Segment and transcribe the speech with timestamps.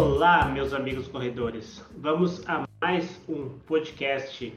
[0.00, 1.84] Olá, meus amigos corredores.
[1.94, 4.50] Vamos a mais um podcast.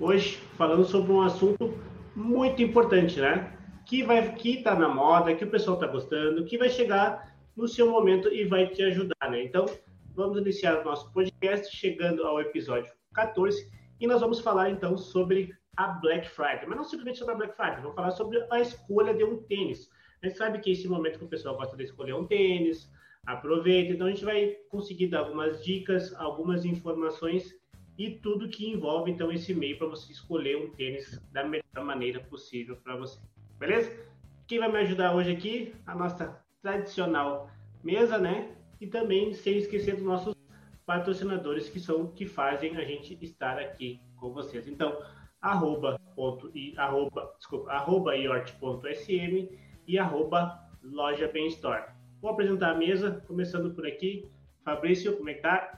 [0.00, 1.78] Hoje falando sobre um assunto
[2.16, 3.56] muito importante, né?
[3.86, 7.68] Que vai que tá na moda, que o pessoal tá gostando, que vai chegar no
[7.68, 9.44] seu momento e vai te ajudar, né?
[9.44, 9.66] Então,
[10.16, 15.54] vamos iniciar o nosso podcast chegando ao episódio 14 e nós vamos falar então sobre
[15.76, 19.14] a Black Friday, mas não simplesmente sobre a Black Friday, vamos falar sobre a escolha
[19.14, 19.88] de um tênis.
[20.20, 22.90] A gente sabe que esse momento que o pessoal gosta de escolher um tênis,
[23.26, 23.92] aproveita.
[23.92, 27.54] Então a gente vai conseguir dar algumas dicas, algumas informações
[27.98, 32.20] e tudo que envolve então esse meio para você escolher um tênis da melhor maneira
[32.20, 33.20] possível para você.
[33.58, 33.90] Beleza?
[34.46, 35.74] Quem vai me ajudar hoje aqui?
[35.86, 37.50] A nossa tradicional
[37.82, 38.56] mesa, né?
[38.80, 40.34] E também sem esquecer dos nossos
[40.84, 44.66] patrocinadores que são que fazem a gente estar aqui com vocês.
[44.66, 45.00] Então,
[45.40, 49.56] arroba, ponto, e, arroba, desculpa, arroba iort.sm
[49.86, 51.91] e arroba loja Bem Store.
[52.22, 54.30] Vou apresentar a mesa, começando por aqui.
[54.64, 55.76] Fabrício, como é que tá?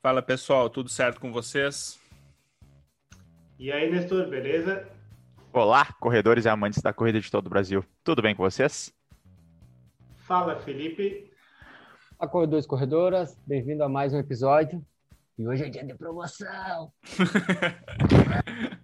[0.00, 2.00] Fala pessoal, tudo certo com vocês?
[3.58, 4.88] E aí, Nestor, beleza?
[5.52, 7.84] Olá, corredores e amantes da corrida de todo o Brasil.
[8.02, 8.90] Tudo bem com vocês?
[10.16, 11.30] Fala, Felipe.
[12.18, 13.36] Olá, corredores e corredoras.
[13.46, 14.82] Bem-vindo a mais um episódio.
[15.40, 16.92] E hoje é dia de promoção.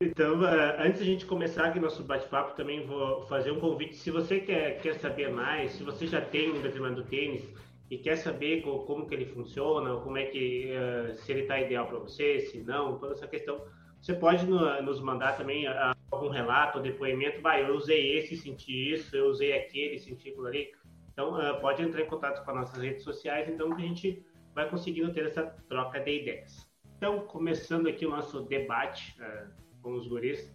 [0.00, 3.94] Então, eh, antes a gente começar aqui nosso bate-papo, também vou fazer um convite.
[3.94, 7.46] Se você quer, quer saber mais, se você já tem um determinado tênis
[7.90, 11.60] e quer saber como, como que ele funciona, como é que, uh, se ele está
[11.60, 13.60] ideal para você, se não, toda essa questão,
[14.00, 17.42] você pode no, nos mandar também uh, algum relato, ou depoimento.
[17.42, 20.72] Vai, eu usei esse, senti isso, eu usei aquele, senti aquilo ali.
[21.12, 25.12] Então, pode entrar em contato com as nossas redes sociais, então a gente vai conseguindo
[25.12, 26.68] ter essa troca de ideias.
[26.96, 29.48] Então, começando aqui o nosso debate uh,
[29.80, 30.52] com os guris,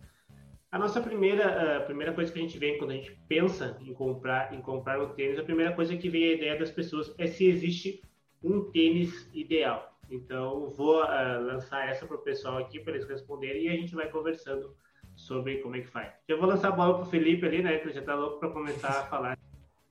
[0.72, 3.94] a nossa primeira, uh, primeira coisa que a gente vê quando a gente pensa em
[3.94, 7.28] comprar, em comprar um tênis, a primeira coisa que vem a ideia das pessoas é
[7.28, 8.02] se existe
[8.44, 9.98] um tênis ideal.
[10.10, 13.96] Então, vou uh, lançar essa para o pessoal aqui para eles responderem e a gente
[13.96, 14.76] vai conversando
[15.16, 16.14] sobre como é que faz.
[16.28, 18.50] Já vou lançar a bola para o Felipe ali, né, que já está louco para
[18.50, 19.38] começar a falar.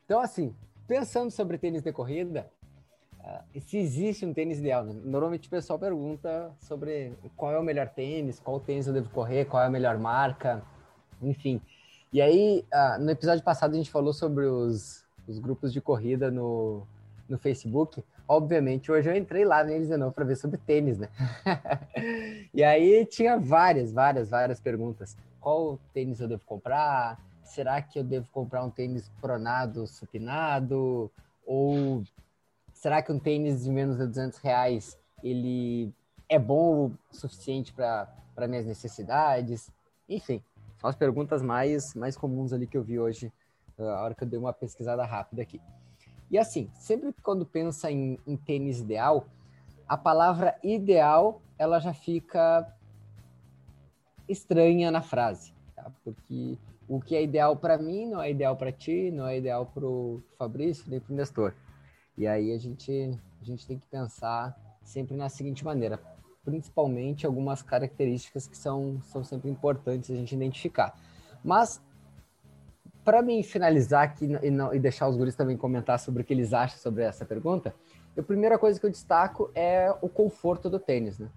[0.04, 0.54] Então, assim,
[0.86, 2.50] pensando sobre tênis de corrida,
[3.60, 4.94] se existe um tênis ideal, né?
[5.04, 9.46] Normalmente o pessoal pergunta sobre qual é o melhor tênis, qual tênis eu devo correr,
[9.46, 10.62] qual é a melhor marca,
[11.22, 11.60] enfim.
[12.12, 16.30] E aí, uh, no episódio passado a gente falou sobre os, os grupos de corrida
[16.30, 16.86] no,
[17.28, 18.04] no Facebook.
[18.26, 21.08] Obviamente, hoje eu entrei lá neles de novo para ver sobre tênis, né?
[22.54, 25.16] e aí tinha várias, várias, várias perguntas.
[25.40, 27.20] Qual tênis eu devo comprar?
[27.42, 31.10] Será que eu devo comprar um tênis pronado, supinado?
[31.46, 32.02] Ou
[32.84, 35.90] será que um tênis de menos de 200 reais ele
[36.28, 39.70] é bom o suficiente para minhas necessidades?
[40.06, 40.42] Enfim,
[40.76, 43.32] são as perguntas mais, mais comuns ali que eu vi hoje,
[43.78, 45.62] uh, a hora que eu dei uma pesquisada rápida aqui.
[46.30, 49.28] E assim, sempre quando pensa em, em tênis ideal,
[49.88, 52.70] a palavra ideal ela já fica
[54.28, 55.90] estranha na frase, tá?
[56.04, 59.64] porque o que é ideal para mim não é ideal para ti, não é ideal
[59.64, 61.54] para o Fabrício nem para o Nestor.
[62.16, 65.98] E aí a gente, a gente tem que pensar sempre na seguinte maneira,
[66.44, 70.94] principalmente algumas características que são, são sempre importantes a gente identificar.
[71.42, 71.82] Mas,
[73.04, 76.32] para mim finalizar aqui e, não, e deixar os guris também comentar sobre o que
[76.32, 77.74] eles acham sobre essa pergunta,
[78.16, 81.18] a primeira coisa que eu destaco é o conforto do tênis.
[81.18, 81.28] Né?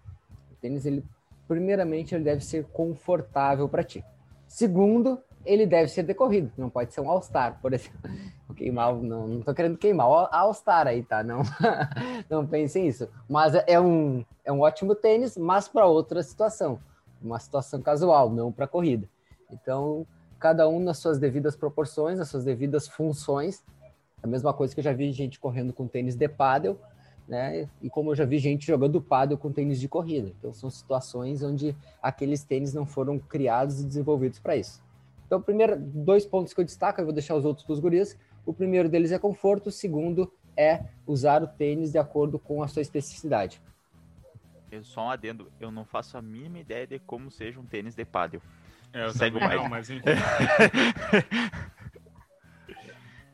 [0.52, 1.04] O tênis, ele,
[1.48, 4.06] primeiramente, ele deve ser confortável para ti.
[4.48, 8.00] Segundo, ele deve ser decorrido, não pode ser um All-Star, por exemplo.
[8.58, 11.24] Queimar, não, não tô querendo queimar All-Star aí, tá?
[11.24, 11.44] Não,
[12.28, 13.08] não pensem isso.
[13.30, 16.80] Mas é um, é um ótimo tênis, mas para outra situação,
[17.22, 19.08] uma situação casual, não para corrida.
[19.52, 20.08] Então,
[20.40, 23.64] cada um nas suas devidas proporções, nas suas devidas funções.
[24.24, 26.80] A mesma coisa que eu já vi gente correndo com tênis de paddle,
[27.28, 27.70] né?
[27.80, 30.32] E como eu já vi gente jogando paddle com tênis de corrida.
[30.40, 34.82] Então, são situações onde aqueles tênis não foram criados e desenvolvidos para isso.
[35.28, 38.18] Então, primeiro, dois pontos que eu destaco, eu vou deixar os outros para os gurias.
[38.48, 42.68] O primeiro deles é conforto, o segundo é usar o tênis de acordo com a
[42.70, 43.62] sua especificidade.
[44.84, 48.06] Só um adendo, eu não faço a mínima ideia de como seja um tênis de
[48.06, 48.42] pádel.
[48.94, 49.62] É, eu Segue mais.
[49.62, 50.10] Não, mas enfim.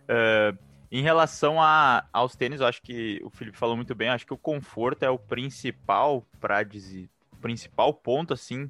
[0.10, 0.58] uh,
[0.92, 4.34] em relação a, aos tênis, eu acho que o Felipe falou muito bem, acho que
[4.34, 8.68] o conforto é o principal para dizer, o principal ponto assim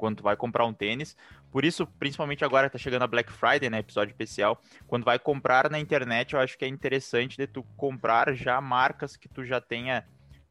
[0.00, 1.14] quando tu vai comprar um tênis,
[1.50, 5.18] por isso, principalmente agora que tá chegando a Black Friday, né, episódio especial, quando vai
[5.18, 9.44] comprar na internet, eu acho que é interessante de tu comprar já marcas que tu
[9.44, 10.06] já tenha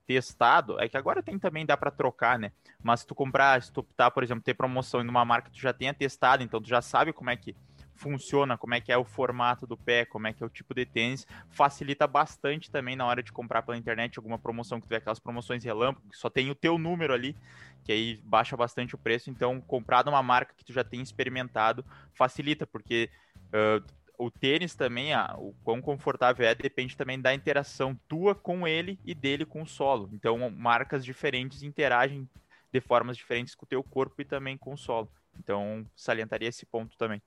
[0.05, 0.79] testado.
[0.81, 2.51] É que agora tem também dá para trocar, né?
[2.81, 5.57] Mas se tu comprar, se tu optar, por exemplo, ter promoção em uma marca que
[5.57, 7.55] tu já tenha testado, então tu já sabe como é que
[7.99, 10.73] funciona, como é que é o formato do pé, como é que é o tipo
[10.73, 14.97] de tênis, facilita bastante também na hora de comprar pela internet alguma promoção que tiver
[14.97, 17.35] aquelas promoções relâmpago, que só tem o teu número ali,
[17.83, 19.29] que aí baixa bastante o preço.
[19.29, 23.09] Então, comprar de uma marca que tu já tem experimentado facilita, porque
[23.47, 23.85] uh,
[24.17, 28.99] o tênis também, ah, o quão confortável é, depende também da interação tua com ele
[29.05, 30.09] e dele com o solo.
[30.13, 32.29] Então, marcas diferentes interagem
[32.71, 35.09] de formas diferentes com o teu corpo e também com o solo.
[35.39, 37.21] Então, salientaria esse ponto também.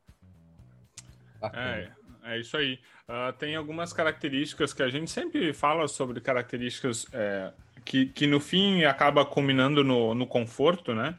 [1.54, 1.90] É,
[2.24, 2.78] é isso aí.
[3.08, 7.52] Uh, tem algumas características que a gente sempre fala sobre características é,
[7.84, 11.16] que, que no fim acaba combinando no, no conforto, né?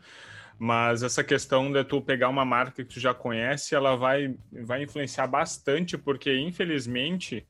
[0.58, 4.84] Mas essa questão de tu pegar uma marca que tu já conhece, ela vai, vai
[4.84, 7.46] influenciar bastante, porque infelizmente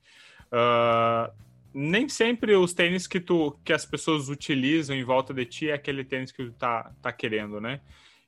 [0.51, 1.31] uh,
[1.73, 5.73] nem sempre os tênis que, tu, que as pessoas utilizam em volta de ti é
[5.73, 7.81] aquele tênis que tu tá, tá querendo, né?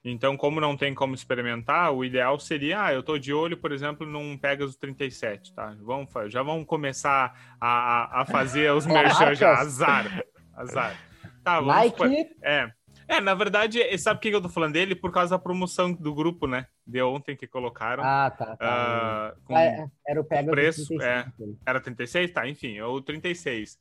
[0.08, 3.72] Então, como não tem como experimentar, o ideal seria, ah, eu tô de olho, por
[3.72, 5.76] exemplo, num Pegasus 37, tá?
[5.82, 10.24] Vamos, já vamos começar a, a fazer os merchan já, azar,
[10.56, 10.96] azar.
[11.44, 12.30] Tá, vamos Nike?
[12.44, 12.72] É,
[13.08, 14.96] é, na verdade, sabe por que eu tô falando dele?
[14.96, 16.68] Por causa da promoção do grupo, né?
[16.86, 18.04] De ontem que colocaram.
[18.04, 18.56] Ah, tá.
[18.58, 19.36] tá.
[19.36, 21.02] Uh, com, ah, era o Pegasus preço, 36.
[21.02, 21.26] É,
[21.66, 22.32] era 36?
[22.32, 23.80] Tá, enfim, é o 36.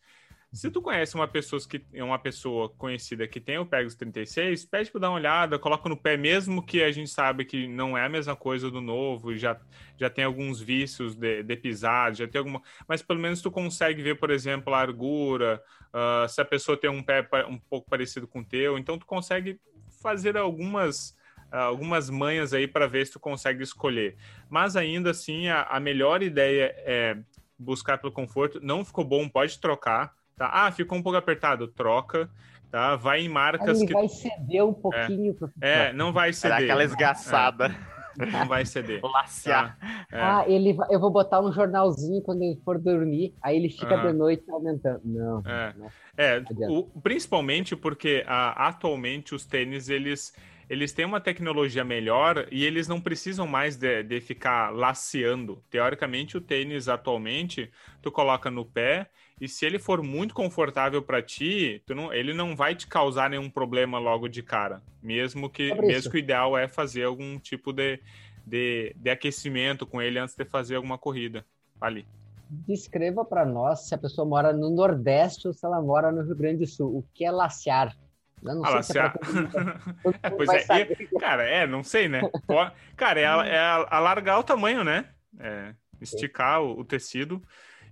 [0.54, 4.88] Se tu conhece uma pessoa que uma pessoa conhecida que tem o Pegasus 36, pede
[4.88, 8.06] para dar uma olhada, coloca no pé mesmo que a gente sabe que não é
[8.06, 9.60] a mesma coisa do novo, já
[9.98, 14.00] já tem alguns vícios de, de pisada, já tem alguma, mas pelo menos tu consegue
[14.00, 18.28] ver, por exemplo, a largura, uh, se a pessoa tem um pé um pouco parecido
[18.28, 19.58] com o teu, então tu consegue
[20.00, 21.16] fazer algumas
[21.50, 24.16] algumas manhas aí para ver se tu consegue escolher.
[24.48, 27.16] Mas ainda assim, a, a melhor ideia é
[27.58, 28.60] buscar pelo conforto.
[28.60, 30.50] Não ficou bom, pode trocar Tá?
[30.52, 32.28] Ah, ficou um pouco apertado, troca.
[32.70, 32.96] Tá?
[32.96, 33.92] Vai em marcas ele que.
[33.92, 35.36] vai ceder um pouquinho.
[35.60, 36.56] É, é não vai ceder.
[36.56, 37.66] Era aquela esgaçada.
[37.66, 38.26] É.
[38.26, 39.00] Não vai ceder.
[39.04, 39.78] Laciar.
[39.78, 40.06] Tá?
[40.10, 40.20] É.
[40.20, 44.06] Ah, ele, eu vou botar um jornalzinho quando ele for dormir, aí ele fica uhum.
[44.06, 45.00] de noite aumentando.
[45.04, 45.42] Não.
[45.46, 50.32] É, não, é o, principalmente porque ah, atualmente os tênis, eles
[50.68, 55.62] eles têm uma tecnologia melhor e eles não precisam mais de, de ficar laceando.
[55.70, 57.70] Teoricamente, o tênis atualmente,
[58.00, 59.10] tu coloca no pé
[59.40, 63.50] e se ele for muito confortável para ti, não, ele não vai te causar nenhum
[63.50, 64.82] problema logo de cara.
[65.02, 68.00] Mesmo que, mesmo que o ideal é fazer algum tipo de,
[68.46, 71.44] de, de aquecimento com ele antes de fazer alguma corrida
[71.80, 72.06] ali
[72.66, 76.36] descreva para nós se a pessoa mora no Nordeste ou se ela mora no Rio
[76.36, 76.98] Grande do Sul.
[76.98, 77.96] O que é lacear?
[78.42, 79.10] Eu não sei se é
[80.36, 82.20] pois é, e, cara, é, não sei, né?
[82.94, 83.58] Cara, é, é
[83.88, 85.08] alargar o tamanho, né?
[85.40, 87.42] É, esticar o, o, tecido.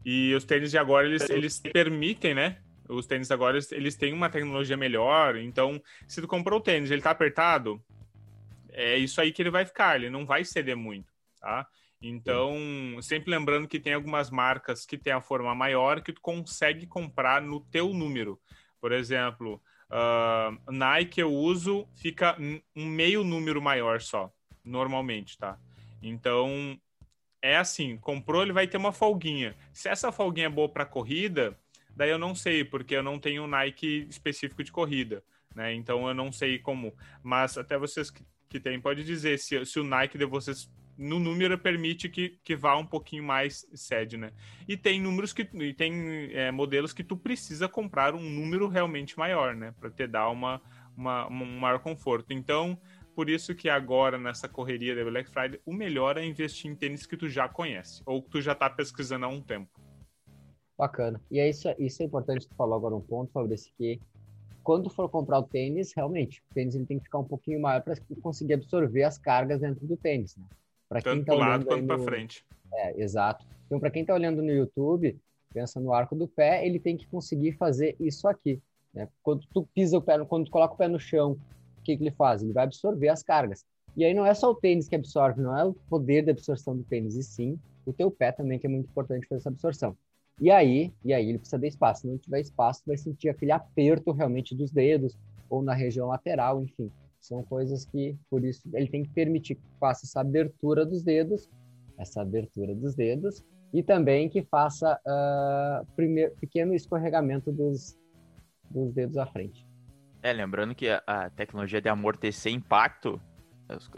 [0.05, 2.59] E os tênis de agora, eles, eles permitem, né?
[2.89, 5.37] Os tênis agora, eles, têm uma tecnologia melhor.
[5.37, 7.83] Então, se tu comprou o tênis ele tá apertado,
[8.71, 9.97] é isso aí que ele vai ficar.
[9.97, 11.67] Ele não vai ceder muito, tá?
[12.01, 12.57] Então,
[13.01, 17.41] sempre lembrando que tem algumas marcas que tem a forma maior que tu consegue comprar
[17.41, 18.41] no teu número.
[18.81, 19.63] Por exemplo,
[19.93, 22.35] Uh, Nike eu uso, fica
[22.75, 24.33] um meio número maior só,
[24.65, 25.59] normalmente, tá?
[26.03, 26.81] Então,
[27.43, 29.55] é assim, comprou, ele vai ter uma folguinha.
[29.73, 31.59] Se essa folguinha é boa para corrida,
[31.95, 35.23] daí eu não sei, porque eu não tenho Nike específico de corrida,
[35.55, 35.75] né?
[35.75, 36.95] Então eu não sei como.
[37.23, 41.19] Mas até vocês que, que têm, pode dizer se, se o Nike de vocês no
[41.19, 44.31] número permite que, que vá um pouquinho mais sede, né?
[44.69, 49.19] E tem números que e tem é, modelos que tu precisa comprar um número realmente
[49.19, 49.75] maior, né?
[49.81, 50.61] Para te dar uma,
[50.97, 52.33] uma, um maior conforto.
[52.33, 52.79] Então,
[53.15, 57.07] por isso que agora, nessa correria da Black Friday, o melhor é investir em tênis
[57.07, 59.71] que tu já conhece, ou que tu já está pesquisando há um tempo.
[60.77, 61.21] Bacana.
[61.31, 64.01] E é isso, isso é importante tu falou agora um ponto, Fabrício, que
[64.63, 67.83] quando for comprar o tênis, realmente, o tênis ele tem que ficar um pouquinho maior
[67.83, 70.45] para conseguir absorver as cargas dentro do tênis, né?
[70.89, 72.45] Para quem tá lado quanto para frente.
[72.75, 73.47] É, exato.
[73.67, 75.19] Então, para quem está olhando no YouTube,
[75.53, 78.61] pensa no arco do pé, ele tem que conseguir fazer isso aqui.
[78.93, 79.09] Né?
[79.23, 81.39] Quando tu pisa o pé, quando tu coloca o pé no chão,
[81.83, 82.43] o que, que ele faz?
[82.43, 83.65] Ele vai absorver as cargas.
[83.97, 86.77] E aí não é só o tênis que absorve, não é o poder de absorção
[86.77, 89.97] do tênis, e sim o teu pé também, que é muito importante fazer essa absorção.
[90.41, 92.03] E aí, e aí ele precisa de espaço.
[92.03, 95.19] Se não tiver espaço, vai sentir aquele aperto realmente dos dedos,
[95.51, 96.91] ou na região lateral, enfim.
[97.21, 101.51] São coisas que, por isso, ele tem que permitir que faça essa abertura dos dedos,
[101.99, 107.99] essa abertura dos dedos, e também que faça uh, primeiro, pequeno escorregamento dos,
[108.71, 109.67] dos dedos à frente.
[110.23, 113.21] É, lembrando que a, a tecnologia de amortecer impacto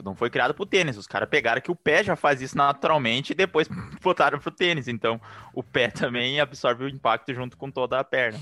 [0.02, 0.96] não foi criada para o tênis.
[0.96, 3.68] Os caras pegaram que o pé já faz isso naturalmente e depois
[4.02, 4.88] botaram para o tênis.
[4.88, 5.20] Então,
[5.52, 8.40] o pé também absorve o impacto junto com toda a perna.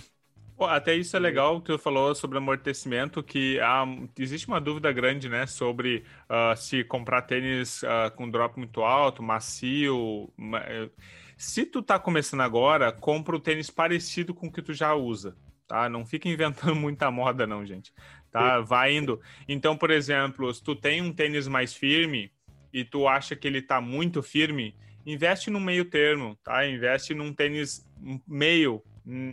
[0.57, 3.85] Pô, até isso é legal que tu falou sobre amortecimento, que há,
[4.19, 9.23] existe uma dúvida grande, né, sobre uh, se comprar tênis uh, com drop muito alto,
[9.23, 10.31] macio.
[10.39, 10.91] Eh,
[11.37, 15.35] se tu tá começando agora, compra o tênis parecido com o que tu já usa,
[15.73, 15.89] tá?
[15.89, 17.95] Não fica inventando muita moda, não, gente.
[18.31, 18.61] Tá?
[18.61, 19.19] Vai indo.
[19.49, 22.31] Então, por exemplo, se tu tem um tênis mais firme
[22.71, 24.77] e tu acha que ele tá muito firme,
[25.07, 26.67] investe no meio termo, tá?
[26.67, 27.87] Investe num tênis
[28.27, 28.83] meio,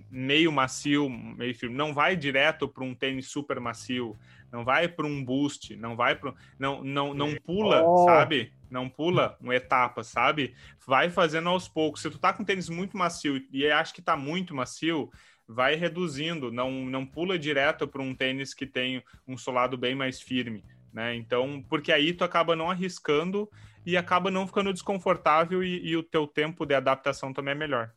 [0.10, 1.76] meio macio, meio firme.
[1.76, 4.18] Não vai direto para um tênis super macio,
[4.50, 8.06] não vai para um boost, não vai para não não não pula, oh.
[8.06, 8.54] sabe?
[8.70, 10.54] Não pula uma etapa, sabe?
[10.86, 12.02] Vai fazendo aos poucos.
[12.02, 15.10] Se tu tá com tênis muito macio e acha que tá muito macio,
[15.50, 20.22] vai reduzindo, não não pula direto para um tênis que tem um solado bem mais
[20.22, 20.64] firme,
[20.94, 21.16] né?
[21.16, 23.50] Então, porque aí tu acaba não arriscando
[23.84, 27.92] e acaba não ficando desconfortável e, e o teu tempo de adaptação também é melhor.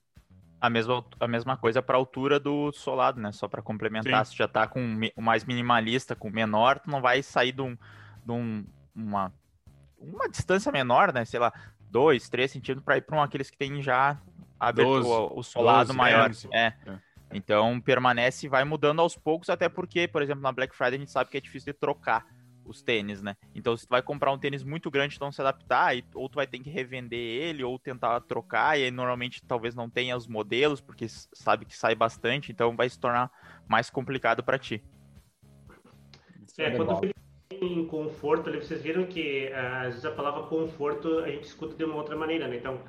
[0.58, 3.30] A mesma, a mesma coisa para a altura do solado, né?
[3.32, 4.32] Só para complementar, Sim.
[4.32, 4.80] se já tá com
[5.14, 7.76] o mais minimalista, com menor, tu não vai sair de, um,
[8.24, 9.30] de um, uma,
[9.98, 11.24] uma distância menor, né?
[11.26, 11.52] Sei lá,
[11.90, 14.16] 2, 3 centímetros para ir para um aqueles que tem já
[14.58, 16.30] aberto o, o, solado 12, maior.
[16.52, 16.72] É.
[16.86, 17.11] é.
[17.32, 20.98] Então permanece e vai mudando aos poucos, até porque, por exemplo, na Black Friday a
[20.98, 22.26] gente sabe que é difícil de trocar
[22.64, 23.36] os tênis, né?
[23.54, 26.36] Então, se tu vai comprar um tênis muito grande e não se adaptar, ou tu
[26.36, 30.26] vai ter que revender ele, ou tentar trocar, e aí normalmente talvez não tenha os
[30.26, 33.30] modelos, porque sabe que sai bastante, então vai se tornar
[33.68, 34.82] mais complicado para ti.
[36.58, 37.12] É, quando eu
[37.60, 41.84] em conforto, ali, vocês viram que às vezes a palavra conforto a gente escuta de
[41.84, 42.56] uma outra maneira, né?
[42.56, 42.80] Então,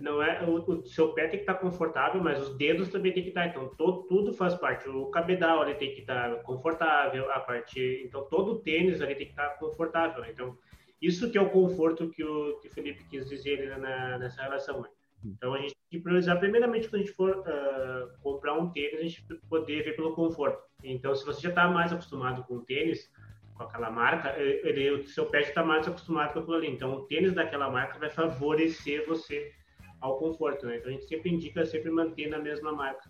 [0.00, 3.22] não é o, o, seu pé tem que estar confortável, mas os dedos também tem
[3.22, 3.46] que estar.
[3.46, 4.88] Então todo, tudo faz parte.
[4.88, 8.02] O cabedal ele tem que estar confortável, a parte.
[8.04, 10.24] Então todo o tênis ali tem que estar confortável.
[10.24, 10.56] Então
[11.00, 14.82] isso que é o conforto que o, que o Felipe quis dizer na, nessa relação.
[14.82, 14.88] Né?
[15.24, 19.00] Então a gente tem que priorizar primeiramente quando a gente for uh, comprar um tênis,
[19.00, 20.62] a gente poder ver pelo conforto.
[20.82, 23.10] Então se você já está mais acostumado com o tênis
[23.54, 26.68] com aquela marca, ele, o seu pé está mais acostumado com aquilo ali.
[26.68, 29.52] Então o tênis daquela marca vai favorecer você
[30.00, 30.76] ao conforto, né?
[30.76, 33.08] Então a gente sempre indica sempre manter na mesma marca.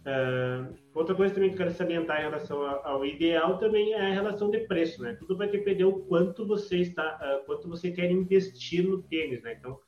[0.00, 4.14] Uh, outra coisa também que eu quero salientar em relação ao, ideal também é a
[4.14, 5.14] relação de preço, né?
[5.18, 9.56] Tudo vai depender o quanto você está, uh, quanto você quer investir no tênis, né?
[9.58, 9.78] Então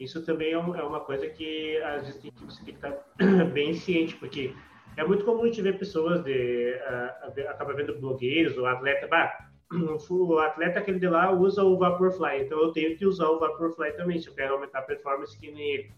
[0.00, 2.86] isso também é, um, é uma coisa que às vezes tem que, você tem que
[2.86, 4.54] estar bem ciente, porque
[4.96, 9.47] é muito comum a gente ver pessoas de uh, acaba vendo blogueiros ou atleta, bah,
[9.70, 13.92] o atleta aquele de lá usa o Vaporfly, então eu tenho que usar o Vaporfly
[13.92, 15.92] também, se eu quero aumentar a performance que nem ele.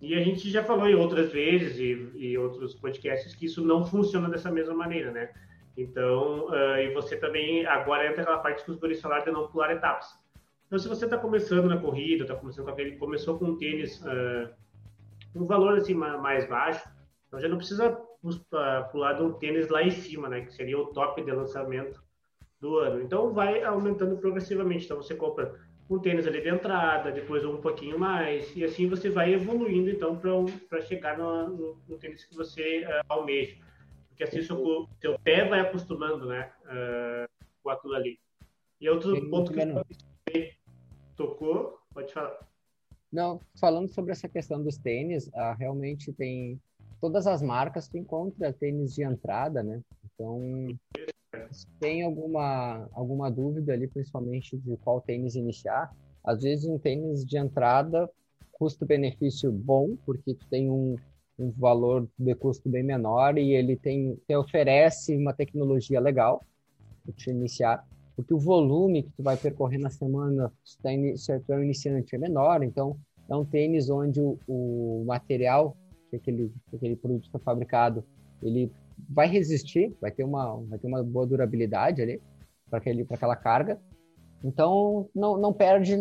[0.00, 3.86] E a gente já falou em outras vezes e, e outros podcasts que isso não
[3.86, 5.30] funciona dessa mesma maneira, né?
[5.76, 9.48] Então, uh, e você também, agora entra aquela parte que os guris falaram de não
[9.48, 10.06] pular etapas.
[10.66, 14.00] Então, se você está começando na corrida, está começando com aquele, começou com um tênis,
[14.02, 14.52] uh,
[15.34, 16.86] um valor assim mais baixo,
[17.26, 17.98] então já não precisa
[18.92, 20.42] pular de um tênis lá em cima, né?
[20.42, 22.03] Que seria o top de lançamento
[22.64, 23.02] do ano.
[23.02, 24.86] Então, vai aumentando progressivamente.
[24.86, 29.10] Então, você compra um tênis ali de entrada, depois um pouquinho mais, e assim você
[29.10, 33.54] vai evoluindo, então, para chegar no, no, no, tênis que você uh, almeja.
[34.08, 37.28] Porque assim seu, seu, pé vai acostumando, né, uh,
[37.62, 38.18] com aquilo ali.
[38.80, 40.54] E outro Tem ponto que você
[41.16, 42.38] tocou, pode falar.
[43.12, 46.58] Não, falando sobre essa questão dos tênis, uh, realmente tem
[46.98, 49.82] todas as marcas tu encontra tênis de entrada, né?
[50.14, 50.40] Então,
[51.80, 57.36] tem alguma, alguma dúvida ali, principalmente de qual tênis iniciar, às vezes um tênis de
[57.36, 58.10] entrada,
[58.52, 60.96] custo-benefício bom, porque tu tem um,
[61.38, 66.42] um valor de custo bem menor e ele tem te oferece uma tecnologia legal
[67.04, 67.86] para te iniciar,
[68.16, 71.62] porque o volume que tu vai percorrer na semana, se, tá se tu é um
[71.62, 72.96] iniciante, é menor, então
[73.28, 75.76] é um tênis onde o, o material
[76.10, 78.04] que aquele, que aquele produto está fabricado,
[78.42, 78.70] ele
[79.08, 82.20] vai resistir, vai ter uma, vai ter uma boa durabilidade ali
[82.68, 83.80] para aquele, para aquela carga.
[84.42, 85.94] Então não, não perde,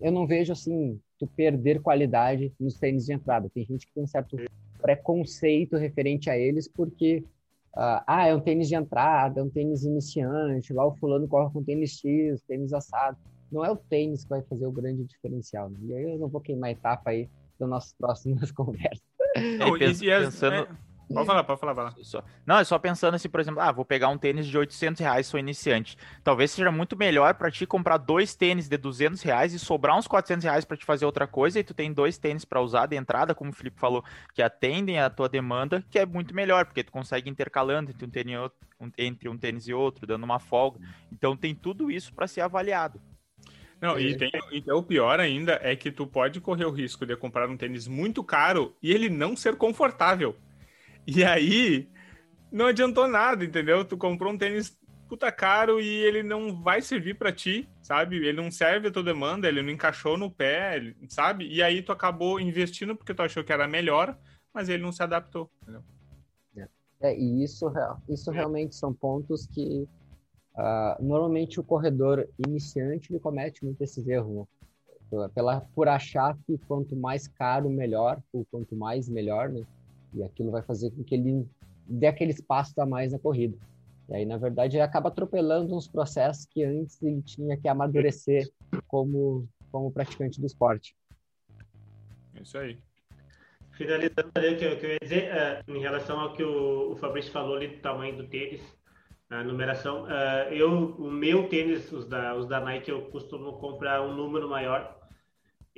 [0.00, 3.50] eu não vejo assim tu perder qualidade nos tênis de entrada.
[3.52, 4.36] Tem gente que tem um certo
[4.80, 7.24] preconceito referente a eles porque
[7.76, 11.52] uh, ah é um tênis de entrada, é um tênis iniciante, lá o fulano corre
[11.52, 13.16] com tênis X, tênis assado.
[13.50, 15.70] Não é o tênis que vai fazer o grande diferencial.
[15.70, 15.78] Né?
[15.82, 19.02] E aí eu não vou queimar etapa aí das nossas próximas conversas.
[19.58, 20.68] Não, e, pensando, é,
[21.12, 23.84] Pode falar, pode falar, vai Só, não, é só pensando assim, por exemplo, ah, vou
[23.84, 25.96] pegar um tênis de 800 reais, sou iniciante.
[26.22, 30.06] Talvez seja muito melhor para ti comprar dois tênis de 200 reais e sobrar uns
[30.06, 32.96] 400 reais para te fazer outra coisa e tu tem dois tênis para usar de
[32.96, 36.84] entrada, como o Felipe falou, que atendem a tua demanda, que é muito melhor, porque
[36.84, 38.36] tu consegue intercalando entre um tênis,
[38.98, 40.78] entre um tênis e outro, dando uma folga.
[41.10, 43.00] Então tem tudo isso para ser avaliado.
[43.80, 47.16] Não, e, tem, e o pior ainda é que tu pode correr o risco de
[47.16, 50.36] comprar um tênis muito caro e ele não ser confortável.
[51.10, 51.88] E aí,
[52.52, 53.82] não adiantou nada, entendeu?
[53.82, 58.16] Tu comprou um tênis puta caro e ele não vai servir para ti, sabe?
[58.16, 61.48] Ele não serve a tua demanda, ele não encaixou no pé, sabe?
[61.48, 64.18] E aí tu acabou investindo porque tu achou que era melhor,
[64.52, 65.82] mas ele não se adaptou, entendeu?
[67.00, 67.72] É, e isso,
[68.06, 69.88] isso realmente são pontos que
[70.56, 74.46] uh, normalmente o corredor iniciante ele comete muito esses erros,
[75.10, 75.28] né?
[75.34, 79.62] Pela, por achar que quanto mais caro, melhor, ou quanto mais, melhor, né?
[80.14, 81.46] E aquilo vai fazer com que ele
[81.86, 83.56] dê aquele espaço a mais na corrida.
[84.08, 88.48] E aí, na verdade, ele acaba atropelando uns processos que antes ele tinha que amadurecer
[88.86, 90.96] como, como praticante do esporte.
[92.40, 92.78] Isso aí.
[93.72, 96.92] Finalizando ali, o que eu, que eu ia dizer, uh, em relação ao que o,
[96.92, 98.60] o Fabrício falou ali do tamanho do tênis,
[99.30, 104.02] a numeração, uh, eu, o meu tênis, os da, os da Nike, eu costumo comprar
[104.02, 104.97] um número maior.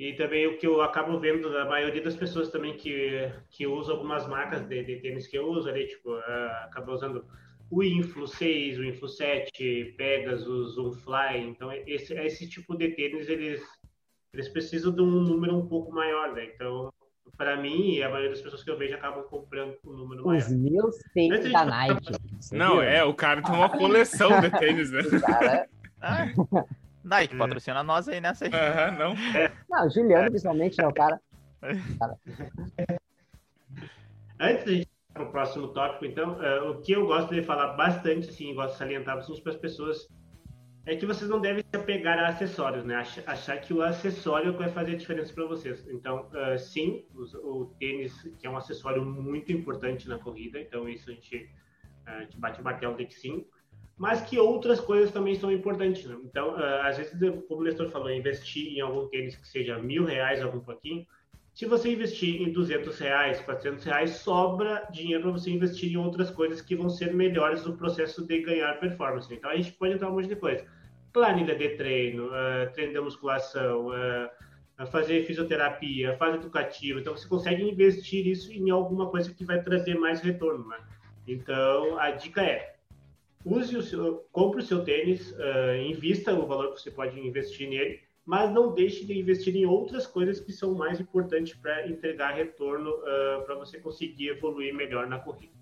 [0.01, 3.93] E também o que eu acabo vendo da maioria das pessoas também que, que usam
[3.93, 7.23] algumas marcas de, de tênis que eu uso ali, tipo, uh, acaba usando
[7.69, 11.41] o Influ 6, o Influ 7, Pegasus, o Fly.
[11.41, 13.61] Então, esse, esse tipo de tênis, eles,
[14.33, 16.45] eles precisam de um número um pouco maior, né?
[16.45, 16.91] Então,
[17.37, 20.41] para mim, e a maioria das pessoas que eu vejo acabam comprando um número maior.
[20.41, 22.11] Os meus tênis da Nike.
[22.51, 25.03] Não, é, o cara tem uma coleção de tênis, né?
[25.21, 25.69] Cara...
[27.03, 28.51] Nike, patrocina nós aí nessa aí.
[28.51, 29.11] Uhum, não.
[29.37, 29.51] É.
[29.69, 31.19] Não, Juliano, principalmente, né, o cara.
[31.99, 32.17] cara.
[34.39, 38.29] Antes de para o próximo tópico, então, uh, o que eu gosto de falar bastante,
[38.29, 40.07] assim, gosto de salientar para as pessoas
[40.85, 42.95] é que vocês não devem se apegar a acessórios, né?
[43.27, 45.87] Achar que o acessório vai fazer a diferença para vocês.
[45.89, 50.89] Então, uh, sim, o, o, tênis, que é um acessório muito importante na corrida, então
[50.89, 51.49] isso a gente,
[52.05, 53.45] a gente bate o martelo de que sim,
[54.01, 56.03] mas que outras coisas também são importantes.
[56.05, 56.17] Né?
[56.25, 57.13] Então, uh, às vezes,
[57.47, 61.05] como o Nestor falou, investir em algum tênis que seja mil reais, algum pouquinho,
[61.53, 66.31] se você investir em 200 reais, 400 reais, sobra dinheiro para você investir em outras
[66.31, 69.31] coisas que vão ser melhores no processo de ganhar performance.
[69.31, 70.65] Então a gente pode entrar um monte de coisa.
[71.13, 76.99] Planilha de treino, uh, treino de musculação, uh, fazer fisioterapia, fase educativa.
[76.99, 80.67] Então você consegue investir isso em alguma coisa que vai trazer mais retorno.
[80.69, 80.79] Né?
[81.27, 82.80] Então a dica é
[83.45, 87.69] use o seu, compre o seu tênis, uh, invista o valor que você pode investir
[87.69, 92.35] nele mas não deixe de investir em outras coisas que são mais importantes para entregar
[92.35, 95.53] retorno uh, para você conseguir evoluir melhor na corrida.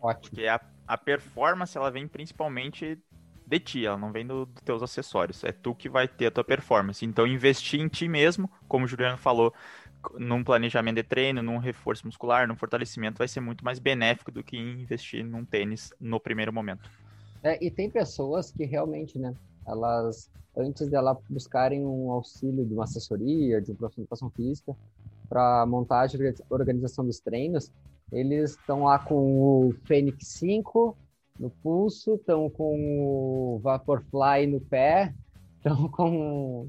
[0.00, 0.30] Ótimo.
[0.30, 2.98] Porque a, a performance ela vem principalmente
[3.46, 5.44] de ti, ela não vem dos do teus acessórios.
[5.44, 7.04] É tu que vai ter a tua performance.
[7.04, 9.54] Então, investir em ti mesmo, como o Juliano falou,
[10.18, 14.42] num planejamento de treino, num reforço muscular, num fortalecimento, vai ser muito mais benéfico do
[14.42, 16.90] que investir num tênis no primeiro momento.
[17.42, 19.34] É, e tem pessoas que realmente, né,
[19.66, 24.74] elas antes dela buscarem um auxílio de uma assessoria, de um profissional de educação física,
[25.28, 27.70] para montagem e organização dos treinos,
[28.10, 30.96] eles estão lá com o Fênix 5
[31.38, 35.12] no pulso, estão com o Vaporfly no pé,
[35.58, 36.68] estão com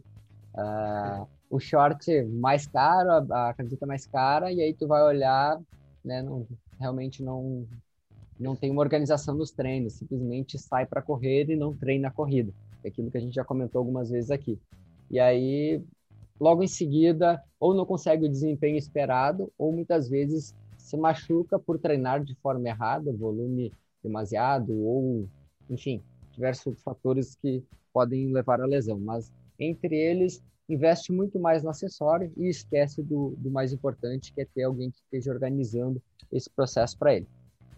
[0.56, 5.60] uh, o short mais caro, a, a camiseta mais cara, e aí tu vai olhar,
[6.04, 6.46] né, não,
[6.80, 7.66] realmente não
[8.40, 12.54] não tem uma organização nos treinos, simplesmente sai para correr e não treina a corrida
[12.88, 14.60] aquilo que a gente já comentou algumas vezes aqui.
[15.10, 15.82] E aí,
[16.40, 21.78] logo em seguida, ou não consegue o desempenho esperado, ou muitas vezes se machuca por
[21.80, 23.74] treinar de forma errada, volume
[24.04, 25.28] demasiado, ou,
[25.70, 29.00] enfim, diversos fatores que podem levar à lesão.
[29.00, 34.42] Mas, entre eles, investe muito mais no acessório e esquece do, do mais importante, que
[34.42, 37.28] é ter alguém que esteja organizando esse processo para ele.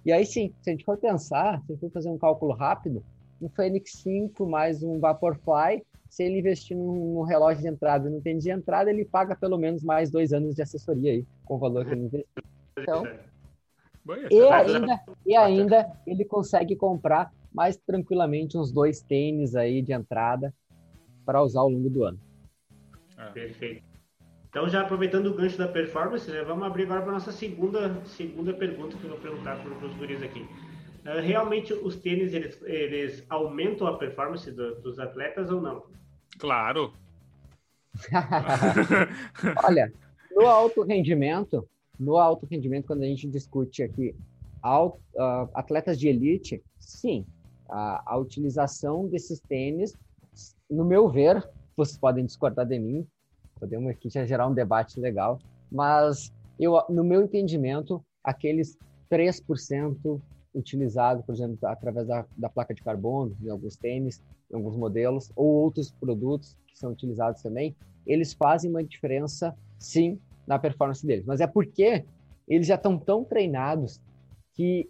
[0.06, 2.54] E aí, sim, se a gente for pensar, se a gente for fazer um cálculo
[2.54, 3.04] rápido,
[3.42, 8.20] um Fênix 5 mais um Vaporfly, se ele investir num, relógio de entrada e não
[8.20, 11.60] tem de entrada, ele paga pelo menos mais dois anos de assessoria aí, com o
[11.60, 12.26] valor que ele investiu.
[12.78, 13.04] Então,
[14.32, 20.54] e ainda, e ainda ele consegue comprar mais tranquilamente uns dois tênis aí de entrada
[21.26, 22.20] para usar ao longo do ano.
[23.18, 23.32] Ah.
[23.32, 23.89] Perfeito.
[24.50, 28.04] Então, já aproveitando o gancho da performance, né, vamos abrir agora para a nossa segunda,
[28.06, 30.42] segunda pergunta que eu vou perguntar para os guris aqui.
[30.42, 35.84] Uh, realmente os tênis eles, eles aumentam a performance do, dos atletas ou não?
[36.40, 36.94] Claro.
[39.64, 39.94] Olha,
[40.32, 41.68] no alto rendimento,
[42.00, 44.16] no alto rendimento, quando a gente discute aqui
[44.64, 47.24] uh, atletas de elite, sim,
[47.70, 49.96] a, a utilização desses tênis,
[50.70, 53.08] no meu ver, vocês podem discordar de mim,
[53.60, 55.40] podemos aqui já gerar um debate legal,
[55.72, 58.78] mas eu, no meu entendimento, aqueles
[59.12, 60.22] 3%
[60.54, 65.32] utilizado, por exemplo, através da, da placa de carbono, em alguns tênis, em alguns modelos,
[65.36, 71.26] ou outros produtos que são utilizados também, eles fazem uma diferença, sim, na performance deles.
[71.26, 72.04] Mas é porque
[72.48, 74.02] eles já estão tão treinados
[74.54, 74.90] que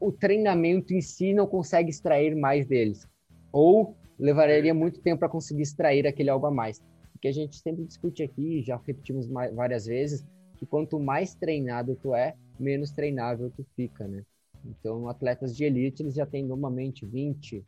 [0.00, 3.06] o treinamento em si não consegue extrair mais deles.
[3.52, 6.82] Ou levaria muito tempo para conseguir extrair aquele algo a mais.
[7.22, 10.26] Porque a gente sempre discute aqui, já repetimos várias vezes,
[10.58, 14.24] que quanto mais treinado tu é, menos treinável tu fica, né?
[14.64, 17.64] Então, atletas de elite, eles já têm normalmente 20,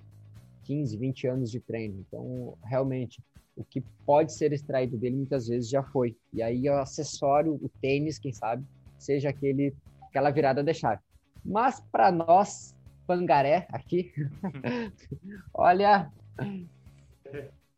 [0.65, 2.01] 15, 20 anos de treino.
[2.01, 3.23] Então, realmente,
[3.55, 6.17] o que pode ser extraído dele muitas vezes já foi.
[6.33, 8.67] E aí o acessório, o tênis, quem sabe,
[8.99, 11.01] seja aquele aquela virada de chave.
[11.45, 12.75] Mas para nós,
[13.07, 14.13] pangaré aqui,
[15.55, 16.11] olha,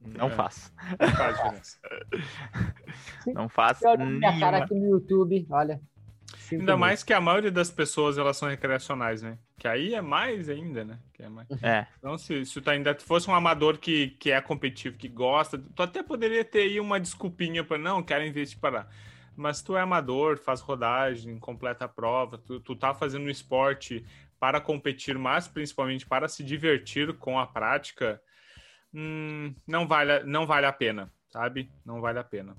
[0.07, 0.73] não faço.
[0.99, 1.79] Não faz diferença.
[3.35, 3.85] Não faço.
[3.99, 5.81] Minha cara aqui no YouTube, olha.
[6.53, 9.39] Ainda mais que a maioria das pessoas elas são recreacionais, né?
[9.59, 10.99] Que aí é mais ainda, né?
[11.13, 11.49] Que é, mais...
[11.63, 11.87] é.
[11.99, 15.83] Então, se, se tu ainda fosse um amador que, que é competitivo, que gosta, tu
[15.83, 18.87] até poderia ter aí uma desculpinha para não, quero investir para.
[19.35, 24.05] Mas tu é amador, faz rodagem, completa a prova, tu, tu tá fazendo um esporte
[24.39, 28.21] para competir, mas principalmente para se divertir com a prática,
[28.97, 31.71] hum, não, vale, não vale a pena, sabe?
[31.85, 32.57] Não vale a pena.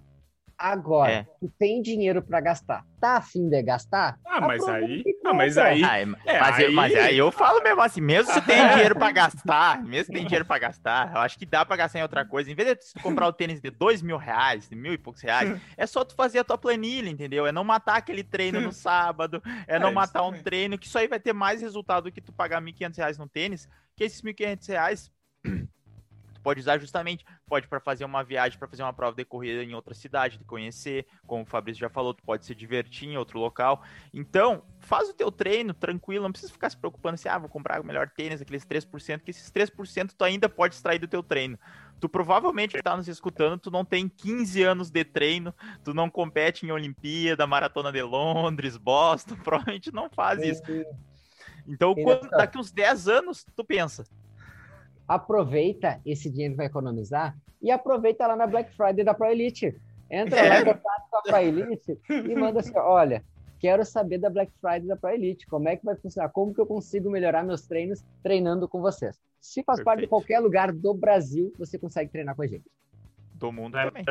[0.57, 1.23] Agora, é.
[1.39, 2.83] tu tem dinheiro para gastar.
[2.99, 4.19] Tá afim de gastar?
[4.25, 5.03] Ah, mas aí.
[5.23, 5.83] Ah, mas aí.
[5.83, 6.63] Ah, é, mas, aí...
[6.63, 10.11] Eu, mas aí eu falo mesmo assim, mesmo se tem dinheiro para gastar, mesmo se
[10.11, 12.49] tem dinheiro para gastar, eu acho que dá para gastar em outra coisa.
[12.51, 15.21] Em vez de tu comprar o tênis de dois mil reais, de mil e poucos
[15.21, 17.45] reais, é só tu fazer a tua planilha, entendeu?
[17.45, 20.97] É não matar aquele treino no sábado, é não é matar um treino, que isso
[20.97, 24.03] aí vai ter mais resultado do que tu pagar mil quinhentos reais no tênis, que
[24.03, 25.11] esses mil quinhentos reais
[26.47, 29.75] pode usar justamente, pode para fazer uma viagem, para fazer uma prova de corrida em
[29.75, 33.37] outra cidade, de conhecer, como o Fabrício já falou, tu pode se divertir em outro
[33.37, 33.83] local.
[34.13, 37.81] Então, faz o teu treino tranquilo, não precisa ficar se preocupando se, ah, vou comprar
[37.81, 41.59] o melhor tênis, aqueles 3%, que esses 3% tu ainda pode extrair do teu treino.
[41.99, 46.65] Tu provavelmente está nos escutando, tu não tem 15 anos de treino, tu não compete
[46.65, 50.61] em Olimpíada, Maratona de Londres, Boston, provavelmente não faz isso.
[51.67, 54.05] Então, quando, daqui uns 10 anos, tu pensa,
[55.07, 59.75] aproveita esse dinheiro que vai economizar e aproveita lá na Black Friday da Pro Elite.
[60.09, 61.09] Entra lá, contato é.
[61.09, 63.23] com a Pro Elite e manda assim, olha,
[63.59, 66.61] quero saber da Black Friday da Pro Elite, como é que vai funcionar, como que
[66.61, 69.19] eu consigo melhorar meus treinos treinando com vocês.
[69.39, 69.85] Se faz Perfeito.
[69.85, 72.65] parte de qualquer lugar do Brasil, você consegue treinar com a gente
[73.37, 74.03] do mundo é, também.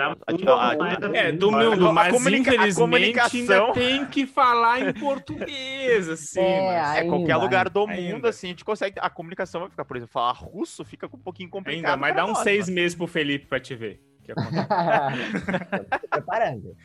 [1.21, 3.41] é, do mundo, mas a infelizmente comunicação...
[3.41, 6.41] ainda tem que falar em português, assim.
[6.41, 6.99] É, mas...
[6.99, 8.15] é qualquer lugar do ainda.
[8.15, 8.99] mundo, assim, a gente consegue...
[9.01, 11.85] A comunicação vai ficar, por exemplo, falar russo fica um pouquinho complicado.
[11.85, 12.75] Ainda, mas dá uns seis mas...
[12.75, 14.01] meses pro Felipe pra te ver.
[14.23, 14.33] Que
[16.11, 16.77] preparando.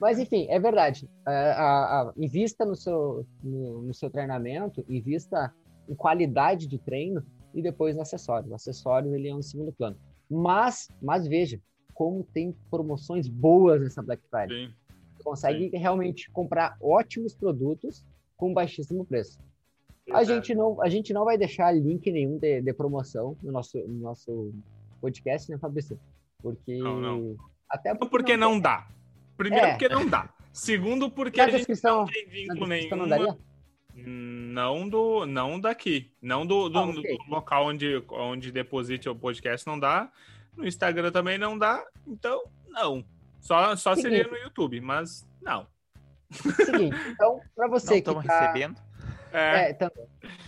[0.00, 1.08] Mas, enfim, é verdade.
[1.26, 5.54] Uh, invista no seu, no, no seu treinamento, invista
[5.88, 8.50] em qualidade de treino e depois no acessório.
[8.50, 9.96] O acessório, ele é um segundo plano.
[10.32, 11.60] Mas, mas veja,
[11.92, 14.66] como tem promoções boas nessa Black Friday.
[14.66, 14.74] Sim.
[15.16, 15.76] Você consegue Sim.
[15.76, 18.04] realmente comprar ótimos produtos
[18.36, 19.38] com baixíssimo preço.
[20.10, 23.78] A gente, não, a gente não vai deixar link nenhum de, de promoção no nosso,
[23.78, 24.52] no nosso
[25.00, 25.98] podcast, né, Fabrício?
[26.42, 26.76] Porque.
[26.78, 27.36] Não, não.
[27.68, 28.88] Até porque, porque não, não dá.
[29.36, 29.70] Primeiro, é.
[29.70, 30.28] porque não dá.
[30.52, 32.96] Segundo, porque na a gente não tem vínculo nenhum.
[32.96, 33.38] Não daria?
[33.94, 37.18] Não do, não daqui, não do, do, ah, okay.
[37.18, 40.10] do, local onde, onde deposite o podcast não dá.
[40.56, 43.04] No Instagram também não dá, então não.
[43.40, 45.66] Só, só seria no YouTube, mas não.
[46.30, 48.40] Seguinte, então para você não que tá...
[48.40, 48.80] recebendo.
[49.32, 49.64] É.
[49.64, 49.90] é então,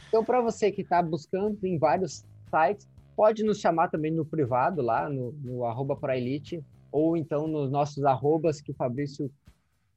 [0.08, 4.80] então para você que está buscando em vários sites, pode nos chamar também no privado
[4.80, 9.30] lá no, no arroba Elite ou então nos nossos arrobas que o Fabrício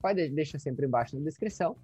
[0.01, 1.75] vai deixa sempre embaixo na descrição.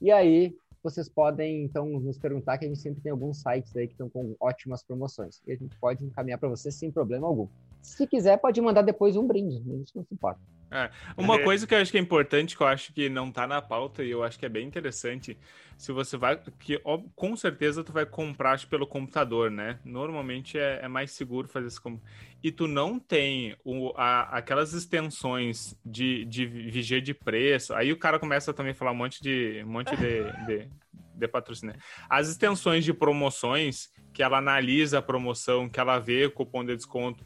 [0.00, 3.86] E aí vocês podem então nos perguntar que a gente sempre tem alguns sites aí
[3.86, 7.48] que estão com ótimas promoções e a gente pode encaminhar para vocês sem problema algum.
[7.82, 10.40] Se quiser, pode mandar depois um brinde, a gente não se importa.
[10.70, 11.42] É, uma é.
[11.42, 14.04] coisa que eu acho que é importante, que eu acho que não tá na pauta
[14.04, 15.38] e eu acho que é bem interessante,
[15.78, 19.78] se você vai, que ó, com certeza tu vai comprar pelo computador, né?
[19.84, 22.02] Normalmente é, é mais seguro fazer isso como
[22.42, 27.98] e tu não tem o, a, aquelas extensões de, de vigia de preço, aí o
[27.98, 30.68] cara começa também a falar um monte de um monte de, de,
[31.14, 31.76] de patrocínio.
[32.10, 36.76] As extensões de promoções que ela analisa a promoção, que ela vê o cupom de
[36.76, 37.24] desconto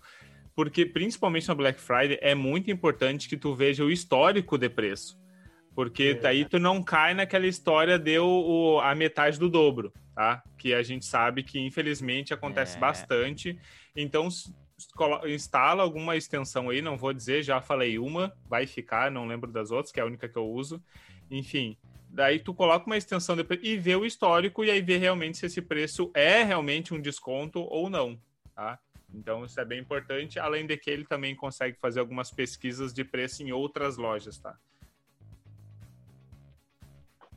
[0.55, 5.21] porque principalmente na Black Friday é muito importante que tu veja o histórico de preço.
[5.75, 6.15] Porque é.
[6.15, 10.43] daí tu não cai naquela história de o, a metade do dobro, tá?
[10.59, 12.81] Que a gente sabe que infelizmente acontece é.
[12.81, 13.59] bastante.
[13.97, 14.29] Então
[15.27, 19.71] instala alguma extensão aí, não vou dizer, já falei uma, vai ficar, não lembro das
[19.71, 20.83] outras, que é a única que eu uso.
[21.31, 21.79] Enfim,
[22.11, 25.47] daí tu coloca uma extensão de e vê o histórico e aí vê realmente se
[25.47, 28.21] esse preço é realmente um desconto ou não,
[28.55, 28.79] tá?
[29.15, 33.05] Então, isso é bem importante, além de que ele também consegue fazer algumas pesquisas de
[33.05, 34.57] preço em outras lojas, tá?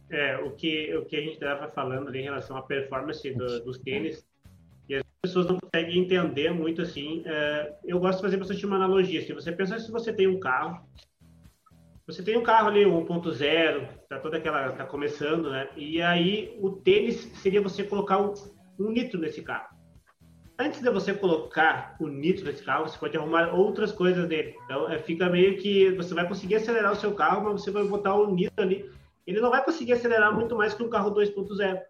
[0.09, 3.63] é, o, que, o que a gente estava falando ali em relação à performance do,
[3.63, 4.25] dos tênis,
[4.87, 7.23] e as pessoas não conseguem entender muito assim.
[7.25, 9.21] É, eu gosto de fazer bastante uma analogia.
[9.21, 10.85] Se você pensa se você tem um carro,
[12.05, 15.67] você tem um carro ali 1.0, tá toda aquela, tá começando, né?
[15.75, 18.33] E aí o tênis seria você colocar um,
[18.79, 19.74] um nitro nesse carro.
[20.57, 24.55] Antes de você colocar o nitro nesse carro, você pode arrumar outras coisas nele.
[24.63, 27.83] Então, é, fica meio que você vai conseguir acelerar o seu carro, mas você vai
[27.85, 28.89] botar o nitro ali.
[29.27, 31.81] Ele não vai conseguir acelerar muito mais que um carro 2.0.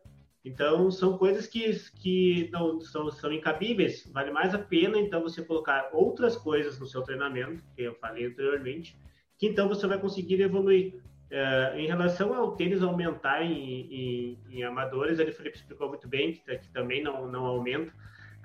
[0.43, 4.09] Então, são coisas que, que não são, são incabíveis.
[4.11, 8.25] Vale mais a pena, então, você colocar outras coisas no seu treinamento, que eu falei
[8.25, 8.97] anteriormente,
[9.37, 10.95] que então você vai conseguir evoluir.
[11.25, 13.57] Uh, em relação ao tênis aumentar em,
[13.91, 17.91] em, em amadores, ele Felipe explicou muito bem que, que, também não, não aumenta.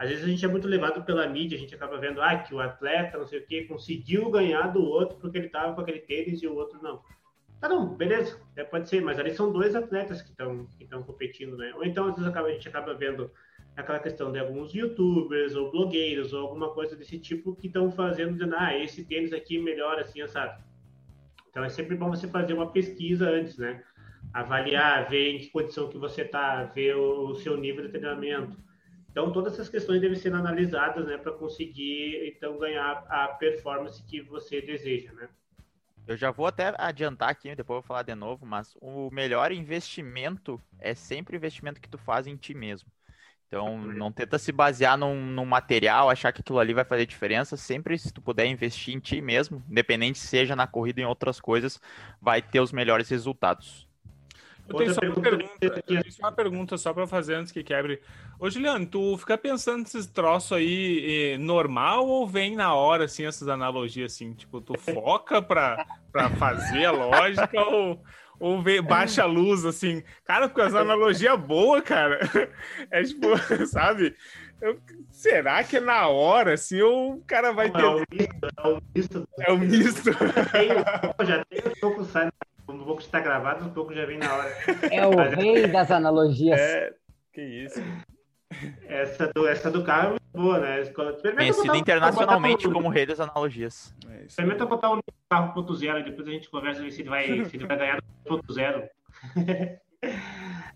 [0.00, 2.54] Às vezes a gente é muito levado pela mídia, a gente acaba vendo ah, que
[2.54, 5.98] o atleta, não sei o que, conseguiu ganhar do outro porque ele estava com aquele
[5.98, 7.02] tênis e o outro não.
[7.60, 11.54] Tá não, beleza, é, pode ser, mas ali são dois atletas que estão que competindo,
[11.58, 11.74] né?
[11.74, 13.30] Ou então às vezes acaba, a gente acaba vendo
[13.76, 18.32] aquela questão de alguns youtubers ou blogueiros ou alguma coisa desse tipo que estão fazendo,
[18.32, 20.64] dizendo, ah, esse tênis aqui melhor assim, sabe?
[21.50, 23.82] Então é sempre bom você fazer uma pesquisa antes, né?
[24.32, 28.56] Avaliar, ver em que condição que você está, ver o, o, seu nível de treinamento.
[29.10, 34.20] Então todas essas questões devem ser analisadas, né, para conseguir então ganhar a performance que
[34.20, 35.28] você deseja, né?
[36.06, 39.52] Eu já vou até adiantar aqui, depois eu vou falar de novo, mas o melhor
[39.52, 42.90] investimento é sempre o investimento que tu faz em ti mesmo.
[43.46, 47.56] Então, não tenta se basear num, num, material, achar que aquilo ali vai fazer diferença.
[47.56, 51.40] Sempre, se tu puder investir em ti mesmo, independente seja na corrida ou em outras
[51.40, 51.80] coisas,
[52.20, 53.89] vai ter os melhores resultados.
[54.70, 58.00] Eu tenho só uma pergunta, tenho uma pergunta só para fazer antes que quebre.
[58.38, 63.48] Ô, Juliano, tu fica pensando nesses troços aí normal ou vem na hora, assim, essas
[63.48, 64.32] analogias, assim?
[64.32, 65.86] Tipo, tu foca para
[66.38, 68.00] fazer a lógica ou
[68.40, 70.02] ou vê, baixa a luz, assim.
[70.24, 72.18] Cara, com as analogias boas, cara.
[72.90, 73.28] É tipo,
[73.68, 74.16] sabe?
[74.60, 74.78] Eu,
[75.10, 77.82] será que é na hora, assim, ou o cara vai ter.
[77.82, 79.28] É o misto.
[79.38, 80.10] É o misto.
[81.20, 82.30] É já tem um pouco, sai,
[82.70, 84.50] um pouco está gravado, um pouco já vem na hora.
[84.90, 86.60] É o Mas, rei das analogias.
[86.60, 86.92] É,
[87.32, 87.80] que isso.
[88.86, 90.84] Essa do, essa do carro é muito boa, né?
[90.86, 93.94] Conhecido internacionalmente como rei das analogias.
[94.08, 97.44] É Experimenta botar um carro ponto zero e depois a gente conversa se ele vai,
[97.44, 98.82] se ele vai ganhar ponto zero.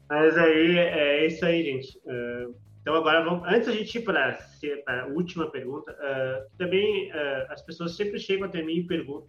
[0.08, 1.98] Mas aí é isso aí, gente.
[1.98, 4.38] Uh, então agora vamos, antes a gente ir para
[4.86, 9.28] a última pergunta, uh, também uh, as pessoas sempre chegam até mim e perguntam.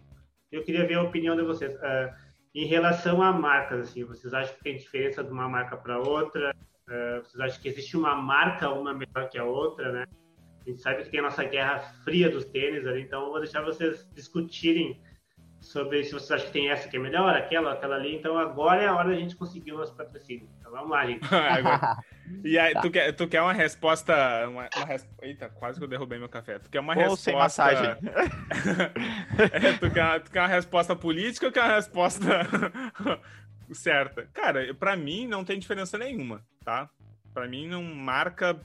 [0.52, 1.76] Eu queria ver a opinião de vocês
[2.56, 3.90] em relação a marcas.
[3.90, 6.56] Assim, vocês acham que tem diferença de uma marca para outra?
[6.88, 10.04] Uh, vocês acham que existe uma marca, uma melhor que a outra, né?
[10.64, 13.40] A gente sabe que tem a nossa guerra fria dos tênis ali, então eu vou
[13.40, 15.00] deixar vocês discutirem
[15.66, 18.16] sobre se vocês acham que tem essa que é melhor, aquela, aquela ali.
[18.16, 20.48] Então agora é a hora da gente conseguir o nosso patrocínio.
[20.58, 21.26] Então vamos lá, gente.
[22.44, 22.80] e aí, tá.
[22.80, 24.14] tu, quer, tu quer uma resposta.
[24.48, 25.08] Uma, uma res...
[25.20, 26.58] Eita, quase que eu derrubei meu café.
[26.58, 27.24] Tu quer uma resposta.
[27.24, 27.90] Sem massagem.
[29.52, 32.46] é, tu, quer, tu quer uma resposta política ou quer uma resposta
[33.72, 34.28] certa.
[34.32, 36.88] Cara, para mim não tem diferença nenhuma, tá?
[37.34, 38.58] Para mim não marca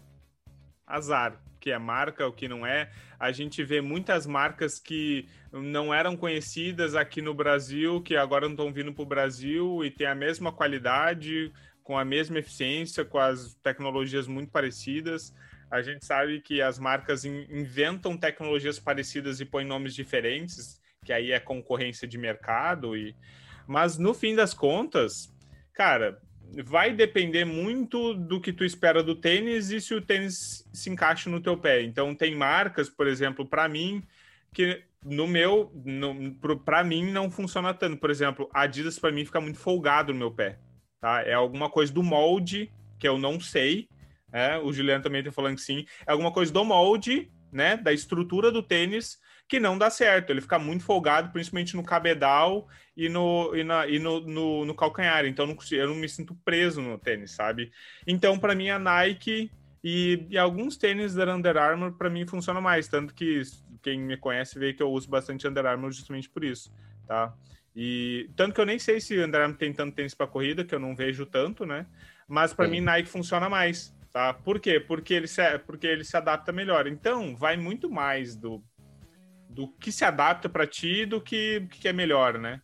[0.95, 2.89] azar, que é marca, o que não é.
[3.19, 8.53] A gente vê muitas marcas que não eram conhecidas aqui no Brasil, que agora não
[8.53, 11.51] estão vindo para o Brasil e tem a mesma qualidade,
[11.83, 15.33] com a mesma eficiência, com as tecnologias muito parecidas.
[15.69, 21.31] A gente sabe que as marcas inventam tecnologias parecidas e põem nomes diferentes, que aí
[21.31, 23.15] é concorrência de mercado e
[23.67, 25.33] mas no fim das contas,
[25.73, 26.21] cara,
[26.63, 31.29] vai depender muito do que tu espera do tênis e se o tênis se encaixa
[31.29, 31.81] no teu pé.
[31.83, 34.03] Então tem marcas, por exemplo, para mim
[34.53, 35.71] que no meu,
[36.65, 37.97] para mim não funciona tanto.
[37.97, 40.59] Por exemplo, a Adidas para mim fica muito folgado no meu pé,
[40.99, 41.21] tá?
[41.23, 43.87] É alguma coisa do molde que eu não sei.
[44.31, 45.85] É, o Juliano também tá falando que sim.
[46.05, 47.77] É alguma coisa do molde, né?
[47.77, 49.19] Da estrutura do tênis
[49.51, 50.29] que não dá certo.
[50.29, 54.73] Ele fica muito folgado, principalmente no cabedal e no, e na, e no, no, no
[54.73, 55.25] calcanhar.
[55.25, 57.69] Então não, eu não me sinto preso no tênis, sabe?
[58.07, 59.51] Então, para mim, a Nike
[59.83, 62.87] e, e, alguns tênis da Under Armour, para mim, funciona mais.
[62.87, 63.41] Tanto que
[63.81, 66.73] quem me conhece vê que eu uso bastante Under Armour justamente por isso,
[67.05, 67.35] tá?
[67.75, 70.73] E tanto que eu nem sei se Under Armour tem tanto tênis para corrida, que
[70.73, 71.85] eu não vejo tanto, né?
[72.25, 74.33] Mas para mim Nike funciona mais, tá?
[74.33, 74.79] Por quê?
[74.79, 76.87] Porque ele se, porque ele se adapta melhor.
[76.87, 78.63] Então, vai muito mais do
[79.53, 82.61] do que se adapta para ti do que, que é melhor, né?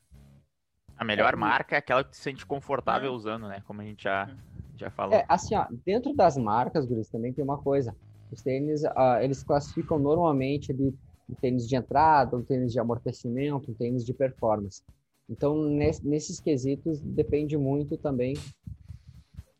[0.97, 3.15] A melhor é, marca é aquela que te sente confortável é.
[3.15, 3.61] usando, né?
[3.67, 4.29] Como a gente já,
[4.75, 5.13] já falou.
[5.13, 7.95] É, assim, ó, dentro das marcas, Guris, também tem uma coisa.
[8.31, 10.93] Os tênis, uh, eles classificam normalmente ali
[11.29, 14.81] um tênis de entrada, um tênis de amortecimento, um tênis de performance.
[15.29, 18.33] Então, nesses quesitos, depende muito também.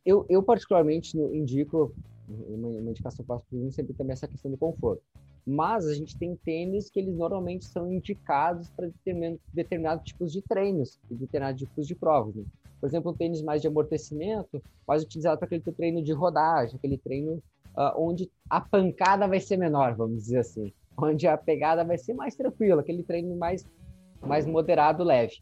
[0.06, 1.94] Eu, eu particularmente, indico,
[2.28, 5.04] uma, uma indicação para o sempre também essa questão do conforto.
[5.50, 10.42] Mas a gente tem tênis que eles normalmente são indicados para determinados determinado tipos de
[10.42, 12.36] treinos e determinados tipos de provas.
[12.36, 12.44] Né?
[12.82, 16.98] Por exemplo, um tênis mais de amortecimento, mais utilizado para aquele treino de rodagem, aquele
[16.98, 17.42] treino
[17.78, 22.14] uh, onde a pancada vai ser menor, vamos dizer assim, onde a pegada vai ser
[22.14, 23.66] mais tranquila, aquele treino mais
[24.22, 25.38] mais moderado, leve.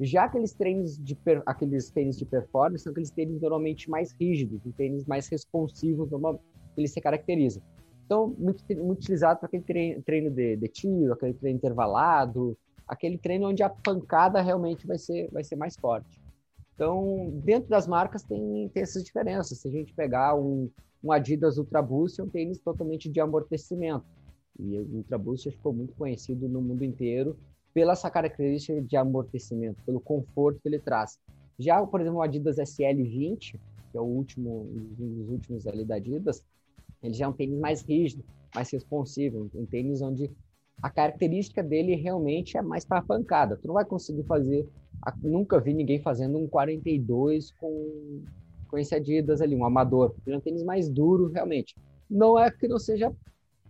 [0.00, 5.04] Já aqueles treinos de aqueles tênis de performance são aqueles tênis normalmente mais rígidos, tênis
[5.04, 6.44] mais responsivos, normalmente
[6.76, 7.62] eles se caracterizam.
[8.10, 13.16] Então, muito, muito utilizado para aquele treino, treino de, de tiro, aquele treino intervalado, aquele
[13.16, 16.20] treino onde a pancada realmente vai ser, vai ser mais forte.
[16.74, 19.58] Então, dentro das marcas tem, tem essas diferenças.
[19.58, 20.68] Se a gente pegar um,
[21.04, 24.04] um Adidas Ultra Boost, é um tênis totalmente de amortecimento.
[24.58, 27.38] E o Ultra Boost ficou muito conhecido no mundo inteiro
[27.72, 31.16] pela essa característica de amortecimento, pelo conforto que ele traz.
[31.56, 33.54] Já, por exemplo, o Adidas SL20,
[33.92, 34.68] que é o último,
[34.98, 36.42] um dos últimos ali da Adidas,
[37.02, 40.30] ele já é um tênis mais rígido, mais responsivo, um tênis onde
[40.82, 43.56] a característica dele realmente é mais para pancada.
[43.56, 44.66] Tu não vai conseguir fazer,
[45.22, 48.22] nunca vi ninguém fazendo um 42 com
[48.70, 50.14] com esse Adidas ali, um amador.
[50.24, 51.74] Ele é um tênis mais duro, realmente.
[52.08, 53.12] Não é que não seja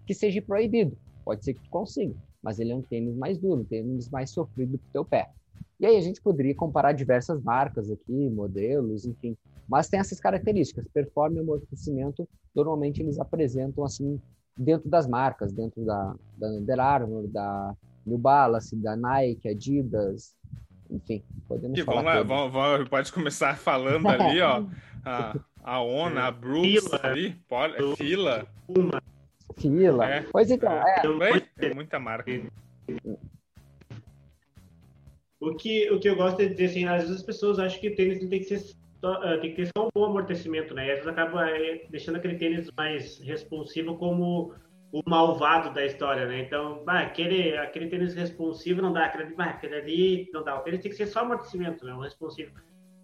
[0.07, 3.61] que seja proibido, pode ser que tu consiga, mas ele é um tênis mais duro,
[3.61, 5.31] um tênis mais sofrido para o teu pé.
[5.79, 9.37] E aí a gente poderia comparar diversas marcas aqui, modelos, enfim,
[9.70, 10.85] mas tem essas características.
[10.92, 14.20] Performance e amortecimento, normalmente eles apresentam assim
[14.59, 17.72] dentro das marcas, dentro da, da Under Armour, da
[18.04, 20.35] New Balance, da Nike, Adidas,
[20.90, 22.02] enfim, podemos e falar.
[22.02, 24.66] Vamos lá, vamos, vamos, pode começar falando ali, ó.
[25.04, 27.00] A, a ONA, a Brooks fila.
[27.04, 28.46] ali, pode, fila.
[28.66, 29.00] Uma.
[29.56, 30.11] Fila.
[30.11, 31.02] É, pois então, é.
[31.37, 31.40] é.
[31.59, 32.30] Tem muita marca.
[35.38, 37.80] O que, o que eu gosto é de dizer assim, às vezes as pessoas acham
[37.80, 38.59] que tênis tem que ser
[39.41, 40.87] tem que ter só um bom amortecimento, né?
[40.87, 44.55] E às vezes acaba eh, deixando aquele tênis mais responsivo como
[44.93, 46.41] o malvado da história, né?
[46.41, 50.59] Então, bah, aquele, aquele tênis responsivo não dá, aquele, bah, aquele ali não dá.
[50.59, 51.97] O tênis tem que ser só amortecimento, né?
[52.01, 52.53] Responsivo.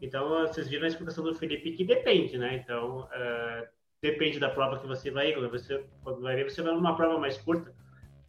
[0.02, 2.56] Então, vocês viram a explicação do Felipe que depende, né?
[2.56, 3.66] Então, uh,
[4.02, 5.32] depende da prova que você vai.
[5.32, 7.74] Quando você, quando vai ver, você vai numa prova mais curta,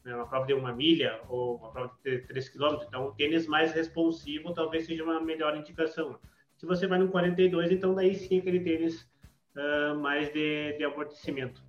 [0.05, 0.15] né?
[0.15, 2.77] uma prova de uma milha ou uma prova de 3 km.
[2.87, 6.17] Então, um tênis mais responsivo talvez seja uma melhor indicação.
[6.57, 9.07] Se você vai no 42, então daí sim aquele tênis
[9.55, 11.63] uh, mais de, de amortecimento.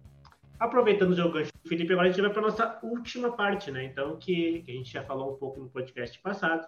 [0.59, 3.85] Aproveitando o gancho do Felipe, agora a gente vai para a nossa última parte, né?
[3.85, 6.67] Então, que, que, a gente já falou um pouco no podcast passado,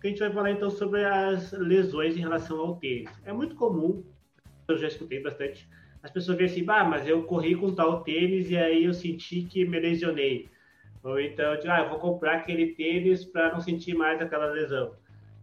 [0.00, 3.10] que a gente vai falar então sobre as lesões em relação ao tênis.
[3.24, 4.04] É muito comum,
[4.68, 5.68] eu já escutei bastante,
[6.02, 9.42] as pessoas veem assim, ah, mas eu corri com tal tênis e aí eu senti
[9.42, 10.50] que me lesionei.
[11.02, 14.94] Ou então, ah, eu vou comprar aquele tênis para não sentir mais aquela lesão.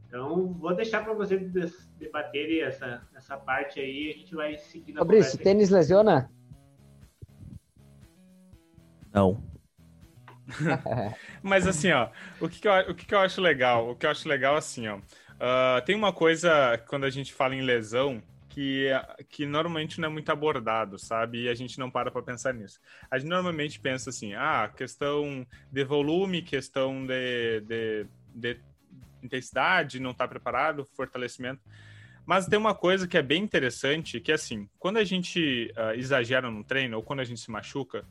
[0.10, 5.02] Então, vou deixar para vocês debaterem essa, essa parte aí, a gente vai seguir na
[5.02, 6.32] Fabrício, tênis lesiona?
[9.14, 9.44] Não.
[11.44, 12.10] Mas assim, ó,
[12.42, 13.92] o que, que, eu, o que, que eu acho legal?
[13.92, 17.54] O que eu acho legal, assim, ó, uh, tem uma coisa, quando a gente fala
[17.54, 18.20] em lesão,
[18.50, 18.88] que,
[19.30, 21.44] que normalmente não é muito abordado, sabe?
[21.44, 22.80] E a gente não para para pensar nisso.
[23.12, 28.60] A gente normalmente pensa assim, ah, questão de volume, questão de, de, de
[29.24, 31.62] intensidade, não está preparado, fortalecimento.
[32.26, 35.98] Mas tem uma coisa que é bem interessante, que é assim, quando a gente uh,
[35.98, 38.06] exagera no treino ou quando a gente se machuca,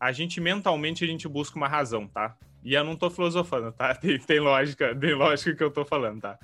[0.00, 2.36] a gente mentalmente a gente busca uma razão, tá?
[2.64, 3.94] E eu não tô filosofando, tá?
[3.96, 6.38] Tem, tem lógica, tem lógica que eu tô falando, tá?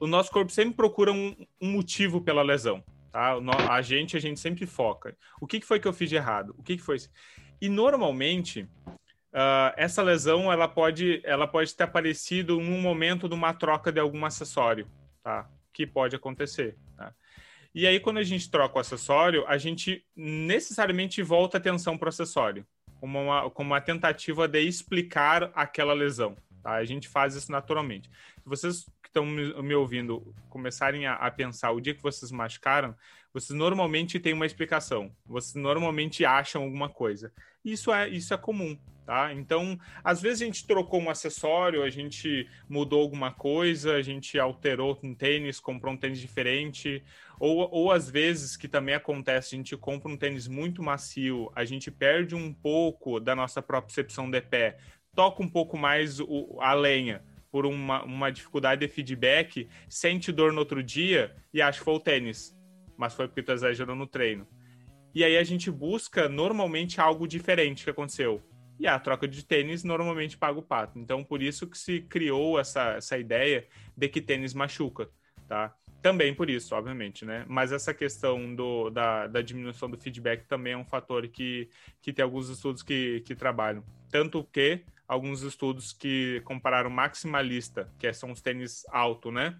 [0.00, 2.82] O nosso corpo sempre procura um, um motivo pela lesão,
[3.12, 3.34] tá?
[3.70, 5.16] A gente, a gente sempre foca.
[5.40, 6.54] O que, que foi que eu fiz de errado?
[6.58, 6.96] O que, que foi?
[7.60, 8.68] E normalmente,
[9.32, 14.00] uh, essa lesão, ela pode, ela pode ter aparecido num momento de uma troca de
[14.00, 14.86] algum acessório,
[15.22, 15.48] tá?
[15.72, 17.14] Que pode acontecer, tá?
[17.74, 22.06] E aí, quando a gente troca o acessório, a gente necessariamente volta a atenção para
[22.06, 22.66] o acessório
[23.00, 26.36] como uma, como uma tentativa de explicar aquela lesão.
[26.62, 26.72] Tá?
[26.72, 28.10] A gente faz isso naturalmente.
[28.10, 32.94] Se vocês que estão me, ouvindo começarem a, a, pensar o dia que vocês machucaram,
[33.32, 35.10] vocês normalmente têm uma explicação.
[35.24, 37.32] Vocês normalmente acham alguma coisa.
[37.64, 38.78] Isso é, isso é comum.
[39.08, 39.32] Tá?
[39.32, 44.38] Então, às vezes a gente trocou um acessório, a gente mudou alguma coisa, a gente
[44.38, 47.02] alterou um tênis, comprou um tênis diferente,
[47.40, 51.64] ou, ou às vezes, que também acontece, a gente compra um tênis muito macio, a
[51.64, 54.76] gente perde um pouco da nossa percepção de pé,
[55.14, 60.52] toca um pouco mais o, a lenha por uma, uma dificuldade de feedback, sente dor
[60.52, 62.54] no outro dia e acha que foi o tênis,
[62.94, 64.46] mas foi porque tu exagerou no treino.
[65.14, 68.42] E aí a gente busca normalmente algo diferente que aconteceu.
[68.78, 70.98] E a troca de tênis normalmente paga o pato.
[70.98, 73.66] Então, por isso que se criou essa, essa ideia
[73.96, 75.08] de que tênis machuca,
[75.48, 75.74] tá?
[76.00, 77.44] Também por isso, obviamente, né?
[77.48, 81.68] Mas essa questão do, da, da diminuição do feedback também é um fator que,
[82.00, 83.82] que tem alguns estudos que, que trabalham.
[84.08, 89.58] Tanto que alguns estudos que compararam maximalista, que são os tênis alto, né?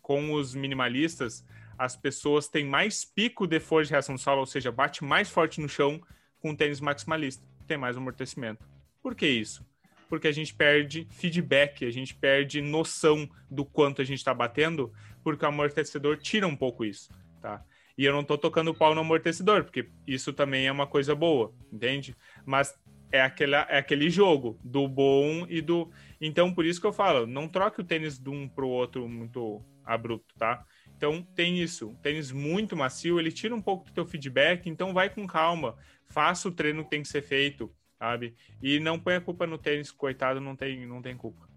[0.00, 1.44] Com os minimalistas,
[1.76, 5.60] as pessoas têm mais pico de força de reação solo, ou seja, bate mais forte
[5.60, 6.00] no chão
[6.40, 8.64] com o tênis maximalista tem mais amortecimento.
[9.02, 9.66] Por que isso?
[10.08, 14.92] Porque a gente perde feedback, a gente perde noção do quanto a gente está batendo,
[15.22, 17.10] porque o amortecedor tira um pouco isso,
[17.40, 17.64] tá?
[17.96, 21.14] E eu não estou tocando o pau no amortecedor, porque isso também é uma coisa
[21.14, 22.14] boa, entende?
[22.44, 22.74] Mas
[23.12, 25.90] é aquele, é aquele jogo do bom e do.
[26.20, 29.08] Então, por isso que eu falo, não troque o tênis de um para o outro
[29.08, 30.64] muito abrupto, tá?
[30.96, 31.90] Então, tem isso.
[31.90, 35.76] Um tênis muito macio, ele tira um pouco do teu feedback, então vai com calma
[36.08, 38.34] faça o treino que tem que ser feito, sabe?
[38.62, 41.48] E não põe a culpa no tênis, coitado, não tem, não tem culpa.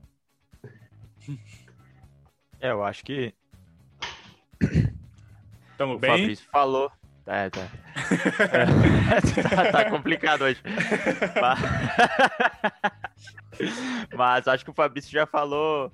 [2.59, 3.35] É, eu acho que.
[5.77, 6.09] Tamo o bem?
[6.09, 6.91] Fabrício falou.
[7.27, 7.67] É, tá.
[9.53, 10.59] tá, tá complicado hoje.
[14.15, 15.91] Mas acho que o Fabrício já falou,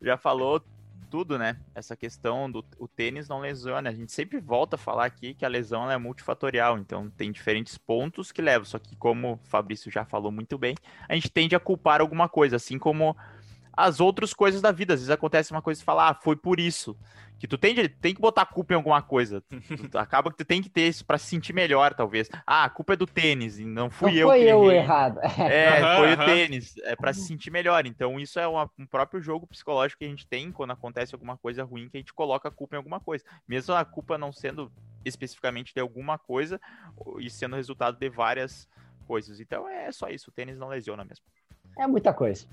[0.00, 0.62] já falou
[1.06, 1.56] tudo, né?
[1.74, 3.90] Essa questão do o tênis não lesiona.
[3.90, 7.78] A gente sempre volta a falar aqui que a lesão é multifatorial, então tem diferentes
[7.78, 8.64] pontos que levam.
[8.64, 10.74] Só que, como o Fabrício já falou muito bem,
[11.08, 13.16] a gente tende a culpar alguma coisa, assim como
[13.76, 14.94] as outras coisas da vida.
[14.94, 16.96] Às vezes acontece uma coisa e fala, ah, foi por isso.
[17.38, 19.44] Que tu tem, tem que botar a culpa em alguma coisa.
[19.94, 22.30] acaba que tu tem que ter isso para se sentir melhor, talvez.
[22.46, 24.78] Ah, a culpa é do tênis, não fui não eu foi que eu errei.
[24.78, 25.20] errado.
[25.38, 26.22] É, Aham, foi aham.
[26.22, 26.74] o tênis.
[26.78, 27.84] É para se sentir melhor.
[27.84, 31.36] Então, isso é uma- um próprio jogo psicológico que a gente tem quando acontece alguma
[31.36, 33.22] coisa ruim, que a gente coloca a culpa em alguma coisa.
[33.46, 34.72] Mesmo a culpa não sendo
[35.04, 36.58] especificamente de alguma coisa,
[37.18, 38.66] e sendo resultado de várias
[39.06, 39.40] coisas.
[39.40, 40.30] Então, é só isso.
[40.30, 41.24] O tênis não lesiona mesmo.
[41.78, 42.46] É muita coisa.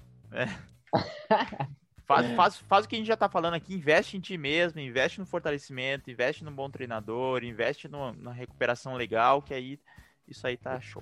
[2.06, 4.80] Faz, faz, faz o que a gente já tá falando aqui, investe em ti mesmo,
[4.80, 9.80] investe no fortalecimento, investe num bom treinador, investe no- na recuperação legal, que aí
[10.28, 11.02] isso aí tá show.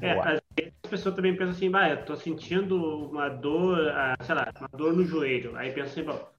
[0.00, 0.24] É, Boa.
[0.24, 2.76] às vezes a pessoa também pensa assim, bah, eu tô sentindo
[3.10, 5.56] uma dor, ah, sei lá, uma dor no joelho.
[5.56, 6.30] Aí pensa assim, bom,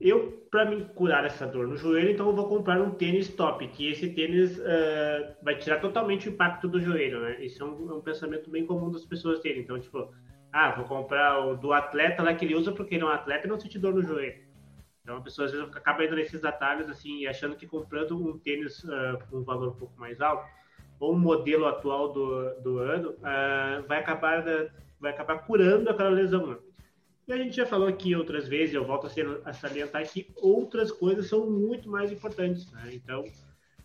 [0.00, 3.66] eu, para me curar essa dor no joelho, então eu vou comprar um tênis top,
[3.68, 7.42] que esse tênis ah, vai tirar totalmente o impacto do joelho, né?
[7.44, 9.62] Isso é um, é um pensamento bem comum das pessoas terem.
[9.62, 10.12] Então, tipo,
[10.54, 13.44] ah, vou comprar o do atleta lá que ele usa porque ele é um atleta
[13.44, 14.40] e não sente dor no joelho.
[15.02, 18.88] Então a pessoa às vezes acaba indo nesses atalhos assim achando que comprando um tênis
[18.88, 20.46] ah, com um valor um pouco mais alto
[21.00, 24.68] ou um modelo atual do, do ano ah, vai acabar da-
[25.00, 26.46] vai acabar curando aquela lesão.
[26.46, 26.56] né?
[27.26, 29.08] E a gente já falou aqui outras vezes, eu volto
[29.44, 32.70] a, salientar que outras coisas são muito mais importantes.
[32.70, 32.90] né?
[32.92, 33.24] Então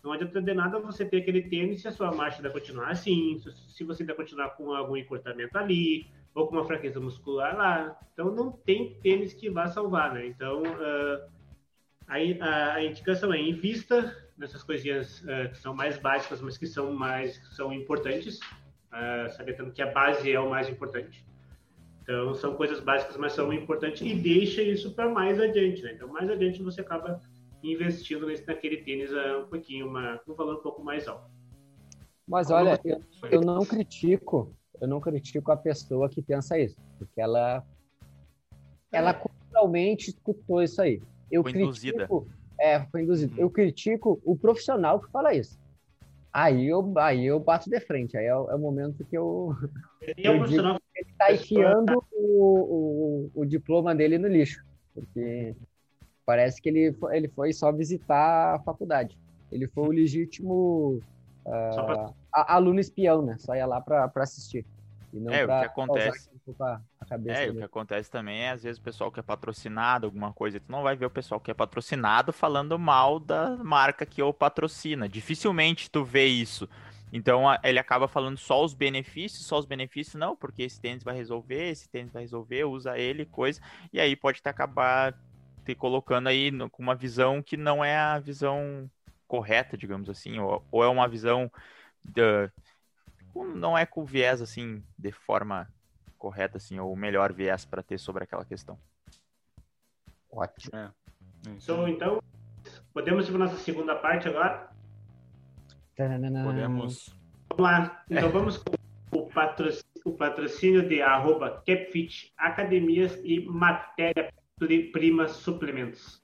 [0.04, 3.42] não adianta de nada você ter aquele tênis se a sua marcha vai continuar assim,
[3.68, 7.98] se, você vai continuar com algum encurtamento ali, ou com uma fraqueza muscular lá.
[8.12, 10.26] Então não tem tênis que vá salvar, né?
[10.26, 11.28] Então ah,
[12.08, 16.66] a, a, a indicação é invista nessas coisinhas ah, que são mais básicas, mas que
[16.66, 21.24] são mais que são importantes, uh, sabendo que a base é o mais importante.
[22.02, 25.92] Então são coisas básicas, mas são importantes e deixa isso para mais adiante, né?
[25.92, 27.20] Então mais adiante você acaba
[27.62, 31.30] investindo nesse naquele tênis ah, um pouquinho, uma, um valor um pouco mais alto.
[32.26, 33.00] Mas olha, eu,
[33.30, 37.64] eu não critico, eu não critico a pessoa que pensa isso, porque ela
[38.92, 41.00] ela culturalmente escutou isso aí.
[41.30, 42.08] Eu Foi critico, induzida.
[42.58, 43.40] é, foi induzido.
[43.40, 45.58] Eu critico o profissional que fala isso.
[46.32, 49.54] Aí eu, aí eu bato de frente, aí é, o é o momento que eu
[50.16, 54.64] E é Eu ele tá enfiando o, o, o diploma dele no lixo,
[54.94, 55.54] porque
[56.24, 59.18] parece que ele, ele foi só visitar a faculdade.
[59.50, 61.00] Ele foi o legítimo
[61.44, 63.36] pra- ah, a- aluno espião, né?
[63.38, 64.66] Só ia lá pra, pra assistir.
[65.12, 66.30] E não É, o que acontece-
[67.26, 67.64] É, e o que dele.
[67.64, 70.96] acontece também é, às vezes, o pessoal que é patrocinado, alguma coisa, tu não vai
[70.96, 75.08] ver o pessoal que é patrocinado falando mal da marca que o patrocina.
[75.08, 76.68] Dificilmente tu vê isso.
[77.12, 81.14] Então, ele acaba falando só os benefícios, só os benefícios, não, porque esse tênis vai
[81.16, 83.60] resolver, esse tênis vai resolver, usa ele, coisa,
[83.92, 85.12] e aí pode acabar
[85.64, 88.88] te colocando aí no- com uma visão que não é a visão
[89.30, 91.48] correta, digamos assim, ou, ou é uma visão
[92.04, 92.50] da-
[93.32, 95.68] com- não é com viés assim de forma
[96.18, 98.76] correta assim ou o melhor viés para ter sobre aquela questão.
[100.28, 100.72] Ótimo.
[101.46, 102.22] Então, então,
[102.92, 104.68] podemos ir para nossa segunda parte agora?
[105.94, 106.42] Tananana.
[106.44, 107.14] Podemos.
[107.50, 108.04] Vamos lá.
[108.10, 108.74] Então vamos com
[109.16, 116.20] o patrocínio, o patrocínio de arroba CapFit Academias e Matéria-Prima Suplementos.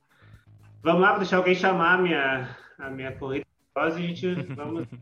[0.82, 3.46] Vamos lá, vou deixar alguém chamar minha, a minha corrida.
[3.76, 4.86] E a gente vamos.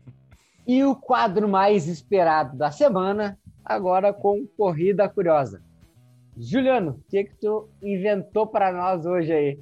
[0.67, 5.61] E o quadro mais esperado da semana agora com Corrida Curiosa.
[6.35, 9.59] Juliano, o que, que tu inventou para nós hoje aí?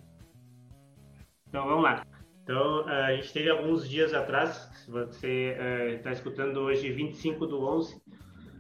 [1.50, 2.08] Então vamos lá.
[2.42, 5.58] Então a gente teve alguns dias atrás, se você
[5.98, 8.02] está uh, escutando hoje, 25 do 11,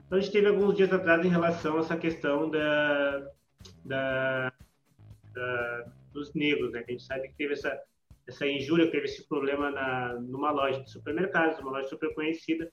[0.05, 3.31] então a gente teve alguns dias atrás em relação a essa questão da,
[3.85, 4.53] da,
[5.33, 6.83] da dos negros, né?
[6.83, 7.75] Que a gente sabe que teve essa
[8.27, 12.71] essa injúria, teve esse problema na, numa loja de supermercados, uma loja super conhecida.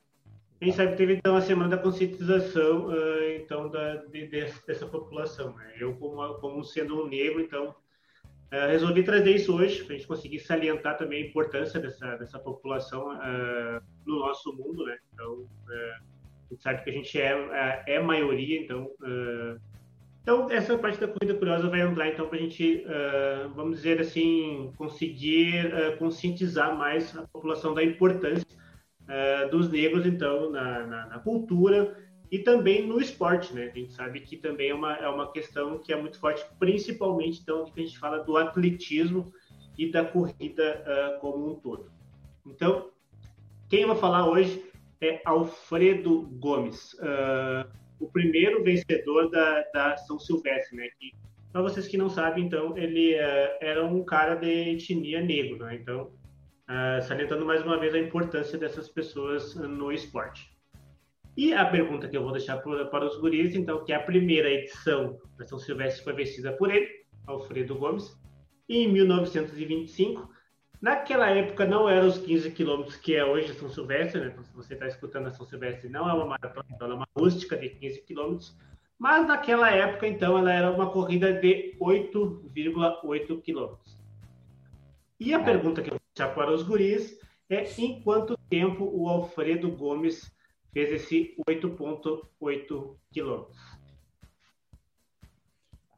[0.62, 5.57] A sabe teve então a semana da conscientização uh, então da, de, dessa população.
[5.57, 5.76] Né?
[5.80, 10.07] Eu como, como sendo um negro, então uh, resolvi trazer isso hoje para a gente
[10.07, 14.98] conseguir salientar também a importância dessa dessa população uh, no nosso mundo, né?
[15.14, 17.32] Então a gente sabe que a gente é
[17.86, 18.90] é, é maioria, então
[20.23, 24.01] então, essa parte da corrida curiosa vai entrar, então, para a gente, uh, vamos dizer
[24.01, 28.47] assim, conseguir uh, conscientizar mais a população da importância
[29.03, 31.97] uh, dos negros, então, na, na, na, cultura
[32.31, 33.71] e também no esporte, né?
[33.75, 37.41] A gente sabe que também é uma, é uma questão que é muito forte, principalmente,
[37.41, 39.33] então, que a gente fala do atletismo
[39.79, 41.91] e da corrida como um todo.
[42.47, 42.91] Então,
[43.68, 44.62] quem vou falar hoje
[45.01, 46.93] é Alfredo Gomes.
[46.95, 47.68] Uh,
[48.01, 50.88] o primeiro vencedor da, da São Silvestre, né?
[50.98, 51.12] Que,
[51.53, 55.74] para vocês que não sabem, então, ele uh, era um cara de etnia negro, né?
[55.74, 56.11] Então,
[56.68, 60.51] uh, salientando mais uma vez a importância dessas pessoas no esporte.
[61.36, 64.03] E a pergunta que eu vou deixar para, para os guris, então, que é a
[64.03, 66.88] primeira edição da São Silvestre foi vencida por ele,
[67.26, 68.18] Alfredo Gomes,
[68.68, 70.28] em 1925,
[70.81, 74.28] Naquela época não eram os 15 quilômetros que é hoje São Silvestre, né?
[74.28, 77.09] Então, se você está escutando a São Silvestre, não é uma maratona, ela é uma
[77.14, 78.57] rústica de 15 quilômetros.
[78.99, 84.01] Mas naquela época, então, ela era uma corrida de 8,8 quilômetros.
[85.18, 85.45] E a é.
[85.45, 87.18] pergunta que eu vou deixar para os guris
[87.51, 90.35] é em quanto tempo o Alfredo Gomes
[90.72, 93.59] fez esse 8,8 quilômetros?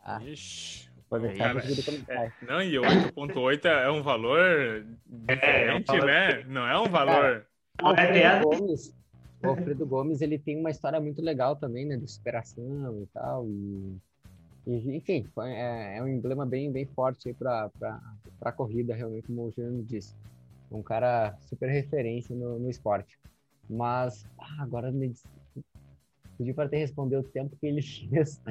[0.05, 0.21] Ah.
[0.25, 0.92] Ixi.
[1.13, 1.55] Pode deixar
[2.09, 6.45] é, Não, e 8.8 é um valor diferente, é, é um né?
[6.45, 7.47] Não é um valor.
[7.83, 8.97] o, Alfredo Gomes,
[9.43, 11.99] o Alfredo Gomes, ele tem uma história muito legal também, né?
[11.99, 13.47] De superação e tal.
[13.47, 13.99] E,
[14.67, 17.71] e enfim, é, é, um emblema bem, bem forte aí para
[18.41, 20.17] a corrida, realmente, como o Juliano disse.
[20.71, 23.19] Um cara super referência no, no esporte.
[23.69, 25.13] Mas ah, agora me,
[26.43, 27.81] Pedi para ter respondido o tempo que ele
[28.11, 28.43] fez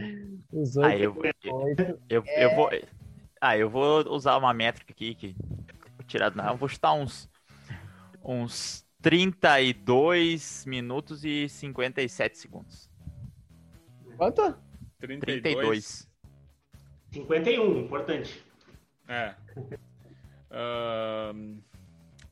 [0.52, 0.88] os oito.
[0.88, 1.14] Ah, eu,
[1.44, 2.46] eu, eu, é...
[2.46, 2.70] eu, vou.
[3.42, 5.36] Ah, eu vou usar uma métrica aqui que
[6.08, 6.52] tirado na.
[6.52, 7.30] Eu vou chutar uns
[8.24, 12.90] uns 32 minutos e 57 segundos.
[14.16, 14.56] Quanto?
[15.00, 15.42] 32.
[15.42, 16.08] 32.
[17.12, 18.44] 51, importante.
[19.08, 19.36] É.
[20.54, 21.62] Uh...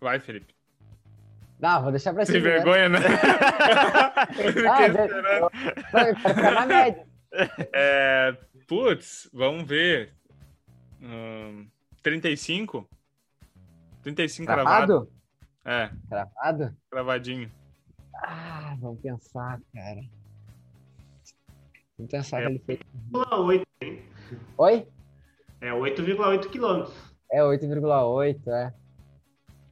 [0.01, 0.58] Vai, Felipe.
[1.59, 2.39] Não, vou deixar pra cima.
[2.39, 2.55] Sem né?
[2.55, 2.99] vergonha, né?
[6.33, 7.05] ah, na média.
[7.73, 8.37] É,
[8.67, 10.13] putz, vamos ver.
[11.01, 11.67] Hum,
[12.01, 12.87] 35?
[14.01, 15.11] 35 cravado?
[15.65, 15.89] É.
[16.07, 16.75] Cravado?
[16.89, 17.51] Cravadinho.
[18.15, 20.01] Ah, vamos pensar, cara.
[21.97, 22.79] Vamos pensar é, que ele fez.
[23.11, 23.65] 8,8,
[24.57, 24.87] Oi?
[25.59, 26.95] É 8,8 quilômetros.
[27.31, 28.73] É 8,8, é.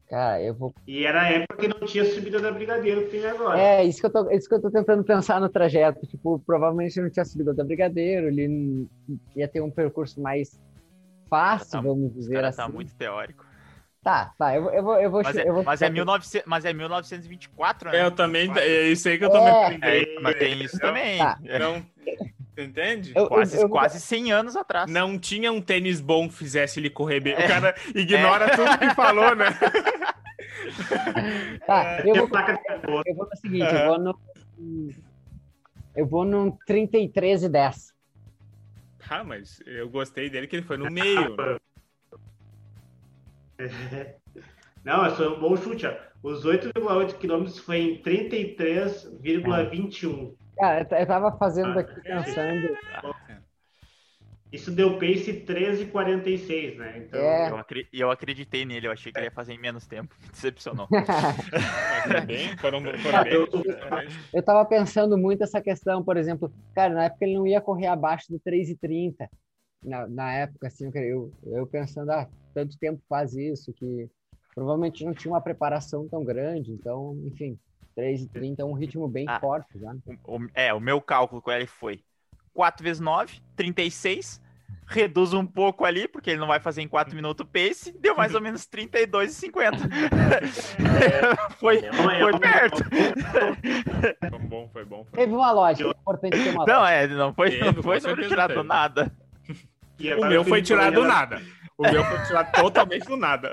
[0.09, 0.73] Cara, eu vou.
[0.87, 3.59] E era a época que não tinha subida da Brigadeiro que tem agora.
[3.59, 6.07] É, isso que, eu tô, isso que eu tô tentando pensar no trajeto.
[6.07, 8.87] Tipo, provavelmente não tinha subida da Brigadeiro, ele
[9.35, 10.57] ia ter um percurso mais
[11.29, 12.71] fácil, tá, vamos dizer cara tá assim.
[12.71, 13.45] Tá muito teórico.
[14.01, 14.95] Tá, tá, eu, eu vou.
[14.97, 17.97] Eu vou mas, é, eu vou mas, é 1900, mas é 1924, né?
[17.97, 18.49] É, eu também.
[18.57, 21.17] É isso aí que eu tô é, me é, Mas tem isso também.
[21.17, 21.37] Tá.
[21.59, 21.85] Não.
[22.57, 23.11] Entende?
[23.15, 24.89] Eu, quase, eu, quase 100 anos atrás.
[24.89, 27.33] Não tinha um tênis bom que fizesse ele correr bem.
[27.33, 27.45] É.
[27.45, 28.55] O cara ignora é.
[28.55, 29.47] tudo que falou, né?
[31.65, 32.29] tá, eu vou,
[33.05, 33.77] eu vou no seguinte, uhum.
[33.77, 34.19] eu vou no.
[35.95, 37.93] Eu vou no 33 e 10.
[39.09, 41.35] Ah, mas eu gostei dele que ele foi no meio.
[44.83, 45.87] Não, mas foi um bom chute.
[45.87, 45.95] Ó.
[46.23, 50.33] Os 8,8 quilômetros foi em 33,21.
[50.57, 52.75] Cara, eu tava fazendo aqui pensando.
[54.51, 56.97] Isso deu pace 13,46, né?
[56.99, 57.49] Então, é.
[57.49, 60.15] eu, acri eu acreditei nele, eu achei que ele ia fazer em menos tempo.
[60.21, 60.87] Me decepcionou.
[62.25, 63.47] bem, foram, foram bem, eu,
[64.33, 67.87] eu tava pensando muito essa questão, por exemplo, cara, na época ele não ia correr
[67.87, 69.27] abaixo do 3,30.
[69.83, 74.09] Na, na época, assim, eu, eu pensando, ah, tanto tempo faz isso, que
[74.55, 77.59] provavelmente não tinha uma preparação tão grande, então, enfim,
[77.97, 79.93] 3,30 é um ritmo bem ah, forte já.
[80.25, 82.01] O, o, é, o meu cálculo com ele foi
[82.57, 84.41] 4 vezes 9, 36.
[84.87, 88.15] reduz um pouco ali, porque ele não vai fazer em 4 minutos o pace, deu
[88.15, 89.77] mais ou menos 32,50.
[91.59, 92.83] foi, foi perto.
[94.27, 95.05] Foi bom, foi bom.
[95.05, 98.55] Foi Teve uma lógica, é importante ter uma Não, é, não foi, não foi tirado
[98.55, 99.11] do nada.
[100.19, 101.39] O meu foi tirado do nada.
[101.77, 103.51] O meu foi tirado totalmente do nada.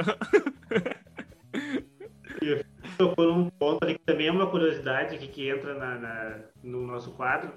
[2.97, 6.87] Tocou num ponto ali que também é uma curiosidade que, que entra na, na, no
[6.87, 7.53] nosso quadro,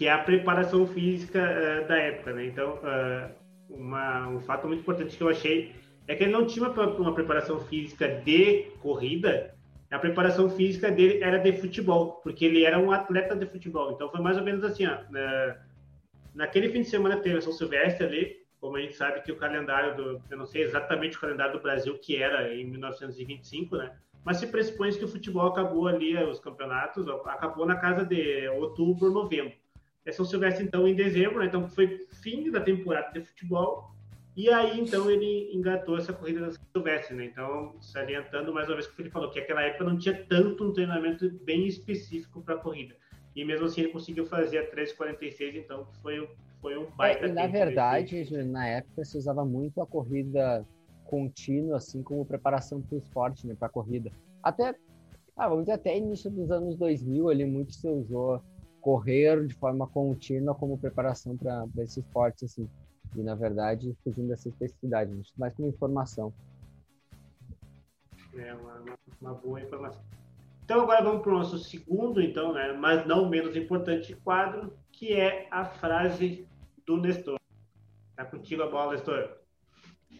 [0.00, 2.46] que é a preparação física uh, da época, né?
[2.46, 3.30] Então, uh,
[3.68, 5.74] uma, um fato muito importante que eu achei
[6.08, 9.54] é que ele não tinha uma, uma preparação física de corrida,
[9.90, 13.92] a preparação física dele era de futebol, porque ele era um atleta de futebol.
[13.92, 15.58] Então foi mais ou menos assim, ó, na,
[16.34, 19.36] naquele fim de semana teve a São Silvestre ali, como a gente sabe que o
[19.36, 23.94] calendário do, eu não sei exatamente o calendário do Brasil que era em 1925, né?
[24.24, 29.10] Mas se pressupõe que o futebol acabou ali, os campeonatos, acabou na casa de outubro,
[29.10, 29.52] novembro.
[30.04, 31.46] É São Silvestre, então, em dezembro, né?
[31.46, 33.90] Então foi fim da temporada de futebol.
[34.36, 37.24] E aí, então, ele engatou essa corrida da São Silvestre, né?
[37.26, 40.64] Então, salientando mais uma vez o que Felipe falou, que naquela época não tinha tanto
[40.64, 42.94] um treinamento bem específico para a corrida.
[43.34, 46.28] E mesmo assim ele conseguiu fazer a 3,46, então foi,
[46.60, 50.66] foi um baita é, Na verdade, na época se usava muito a corrida
[51.04, 54.10] contínua, assim como preparação para o esporte, né, para a corrida.
[54.42, 54.74] Até,
[55.36, 58.42] ah, vamos dizer, até início dos anos 2000 ali, muito se usou
[58.80, 62.68] correr de forma contínua como preparação para esse esporte, assim.
[63.16, 66.32] E, na verdade, fugindo dessa especificidade, mais como informação.
[68.34, 68.84] É uma,
[69.20, 70.02] uma boa informação.
[70.70, 75.12] Então agora vamos para o nosso segundo, então, né, mas não menos importante quadro, que
[75.12, 76.46] é a frase
[76.86, 77.40] do Nestor.
[78.14, 79.36] Tá contigo a bola, Nestor.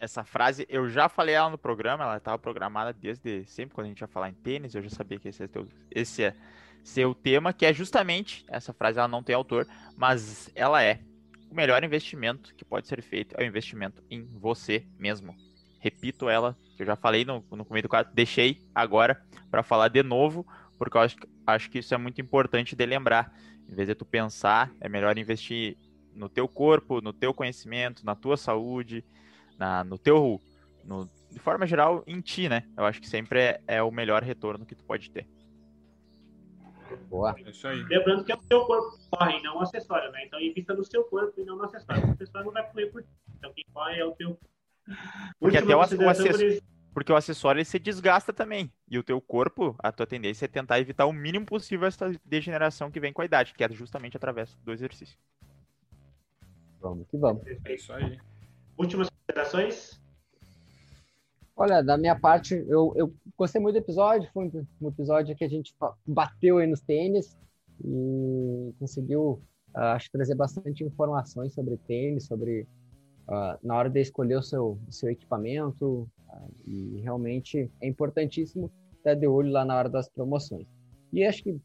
[0.01, 3.89] Essa frase eu já falei ela no programa, ela estava programada desde sempre quando a
[3.89, 6.35] gente ia falar em tênis, eu já sabia que esse é, teu, esse é
[6.83, 11.01] seu tema, que é justamente essa frase ela não tem autor, mas ela é
[11.51, 15.35] o melhor investimento que pode ser feito é o investimento em você mesmo.
[15.79, 19.89] Repito ela, que eu já falei no, no começo do quadro, deixei agora para falar
[19.89, 20.45] de novo,
[20.77, 23.33] porque eu acho, acho que isso é muito importante de lembrar.
[23.67, 25.77] Em vez de tu pensar, é melhor investir
[26.15, 29.03] no teu corpo, no teu conhecimento, na tua saúde,
[29.57, 30.39] na, no teu,
[30.85, 32.63] no, de forma geral, em ti, né?
[32.77, 35.27] Eu acho que sempre é, é o melhor retorno que tu pode ter.
[37.11, 37.35] Boa.
[37.45, 37.83] É isso aí.
[37.83, 40.25] Lembrando que é o seu corpo que corre, não o acessório, né?
[40.25, 42.07] Então invista no seu corpo e não no acessório.
[42.07, 43.09] O acessório não vai correr por ti.
[43.37, 44.39] Então quem corre é o teu.
[45.37, 46.63] Porque até o, o acessório.
[46.93, 48.71] Porque o acessório ele se desgasta também.
[48.89, 52.89] E o teu corpo, a tua tendência é tentar evitar o mínimo possível essa degeneração
[52.89, 55.17] que vem com a idade, que é justamente através do exercício.
[56.79, 57.43] Vamos que vamos.
[57.65, 58.17] É isso aí.
[58.77, 60.01] Últimas considerações?
[61.61, 64.27] Olha, da minha parte, eu, eu gostei muito do episódio.
[64.33, 64.51] Foi
[64.81, 65.75] um episódio que a gente
[66.07, 67.37] bateu aí nos tênis
[67.85, 69.39] e conseguiu,
[69.75, 72.67] uh, acho, trazer bastante informações sobre tênis, sobre
[73.27, 76.09] uh, na hora de escolher o seu, seu equipamento.
[76.27, 80.65] Uh, e realmente é importantíssimo estar de olho lá na hora das promoções.
[81.13, 81.61] E acho que,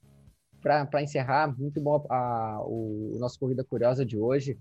[0.61, 4.59] para encerrar, muito bom a, o, o nosso Corrida Curiosa de hoje,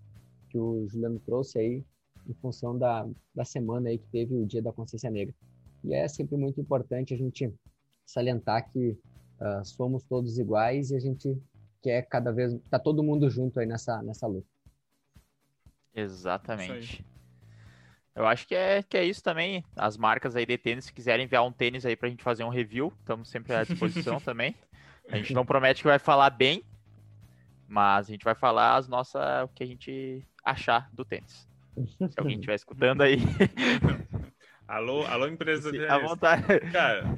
[0.49, 1.83] que o Juliano trouxe aí,
[2.27, 5.33] em função da, da semana aí que teve o Dia da Consciência Negra.
[5.83, 7.53] E é sempre muito importante a gente
[8.05, 8.97] salientar que
[9.39, 11.37] uh, somos todos iguais e a gente
[11.81, 14.47] quer cada vez tá todo mundo junto aí nessa nessa luta.
[15.93, 17.05] Exatamente.
[18.15, 19.63] Eu acho que é, que é isso também.
[19.75, 22.49] As marcas aí de tênis, se quiserem enviar um tênis aí pra gente fazer um
[22.49, 24.55] review, estamos sempre à disposição também.
[25.09, 26.63] A gente não promete que vai falar bem,
[27.67, 31.47] mas a gente vai falar as nossas, o que a gente achar do tênis.
[32.09, 33.17] Se alguém estiver escutando aí.
[34.67, 35.85] alô, alô, empresa de.
[35.85, 36.59] À vontade.
[36.71, 37.15] Cara.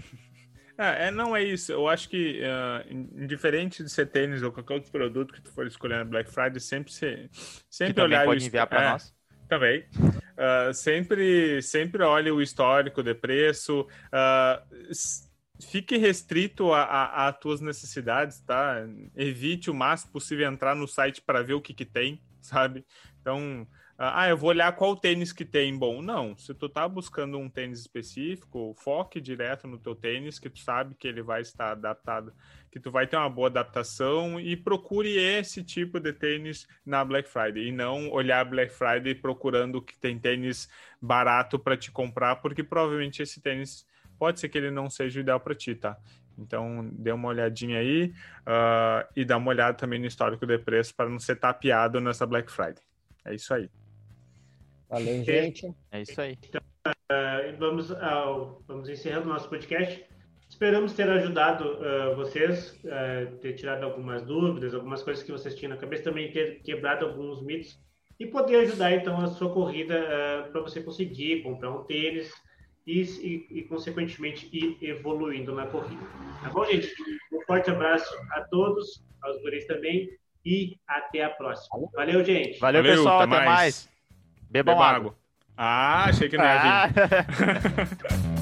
[0.78, 1.72] É, é, não é isso.
[1.72, 5.66] Eu acho que, uh, indiferente de ser tênis ou qualquer outro produto que tu for
[5.66, 7.30] escolher na Black Friday, sempre, se,
[7.70, 8.26] sempre que olhar.
[8.26, 9.14] pode enviar para é, nós.
[9.49, 9.86] Também.
[9.97, 13.82] Uh, sempre, sempre olhe o histórico de preço.
[13.82, 14.93] Uh,
[15.60, 18.86] fique restrito a, a, tuas necessidades, tá?
[19.16, 22.86] Evite o máximo possível entrar no site para ver o que, que tem, sabe?
[23.20, 23.68] Então,
[24.00, 25.76] ah, eu vou olhar qual tênis que tem.
[25.76, 26.38] Bom, não.
[26.38, 30.93] Se tu tá buscando um tênis específico, foque direto no teu tênis, que tu sabe
[30.93, 32.32] que ele vai estar adaptado,
[32.72, 37.28] que tu vai ter uma boa adaptação e procure esse tipo de tênis na Black
[37.28, 40.70] Friday e não olhar Black Friday procurando que tem tênis
[41.02, 43.84] barato para te comprar, porque provavelmente esse tênis
[44.20, 45.98] pode ser que ele não seja o ideal para ti, tá?
[46.38, 50.93] Então, dê uma olhadinha aí uh, e dá uma olhada também no histórico de preço
[50.93, 52.84] para não ser tapeado nessa Black Friday.
[53.26, 53.68] É isso aí.
[54.90, 55.74] Valeu, gente.
[55.92, 56.38] É isso aí.
[56.48, 60.06] Então, uh, vamos, ao, vamos encerrando o nosso podcast.
[60.50, 65.72] Esperamos ter ajudado uh, vocês, uh, ter tirado algumas dúvidas, algumas coisas que vocês tinham
[65.72, 67.78] na cabeça, também ter quebrado alguns mitos
[68.20, 72.32] e poder ajudar então a sua corrida uh, para você conseguir comprar um tênis
[72.86, 76.02] e, e, e, consequentemente ir evoluindo na corrida.
[76.42, 76.90] Tá bom, gente?
[77.34, 80.10] Um forte abraço a todos, aos guris também
[80.46, 81.90] e até a próxima.
[81.94, 82.58] Valeu, gente.
[82.60, 83.20] Valeu, Valeu pessoal.
[83.20, 83.46] Até mais.
[83.46, 83.97] mais.
[84.50, 84.98] Bebam Beba água.
[84.98, 85.16] água.
[85.58, 86.70] Ah, achei que não ia vir.
[86.70, 86.89] Ah.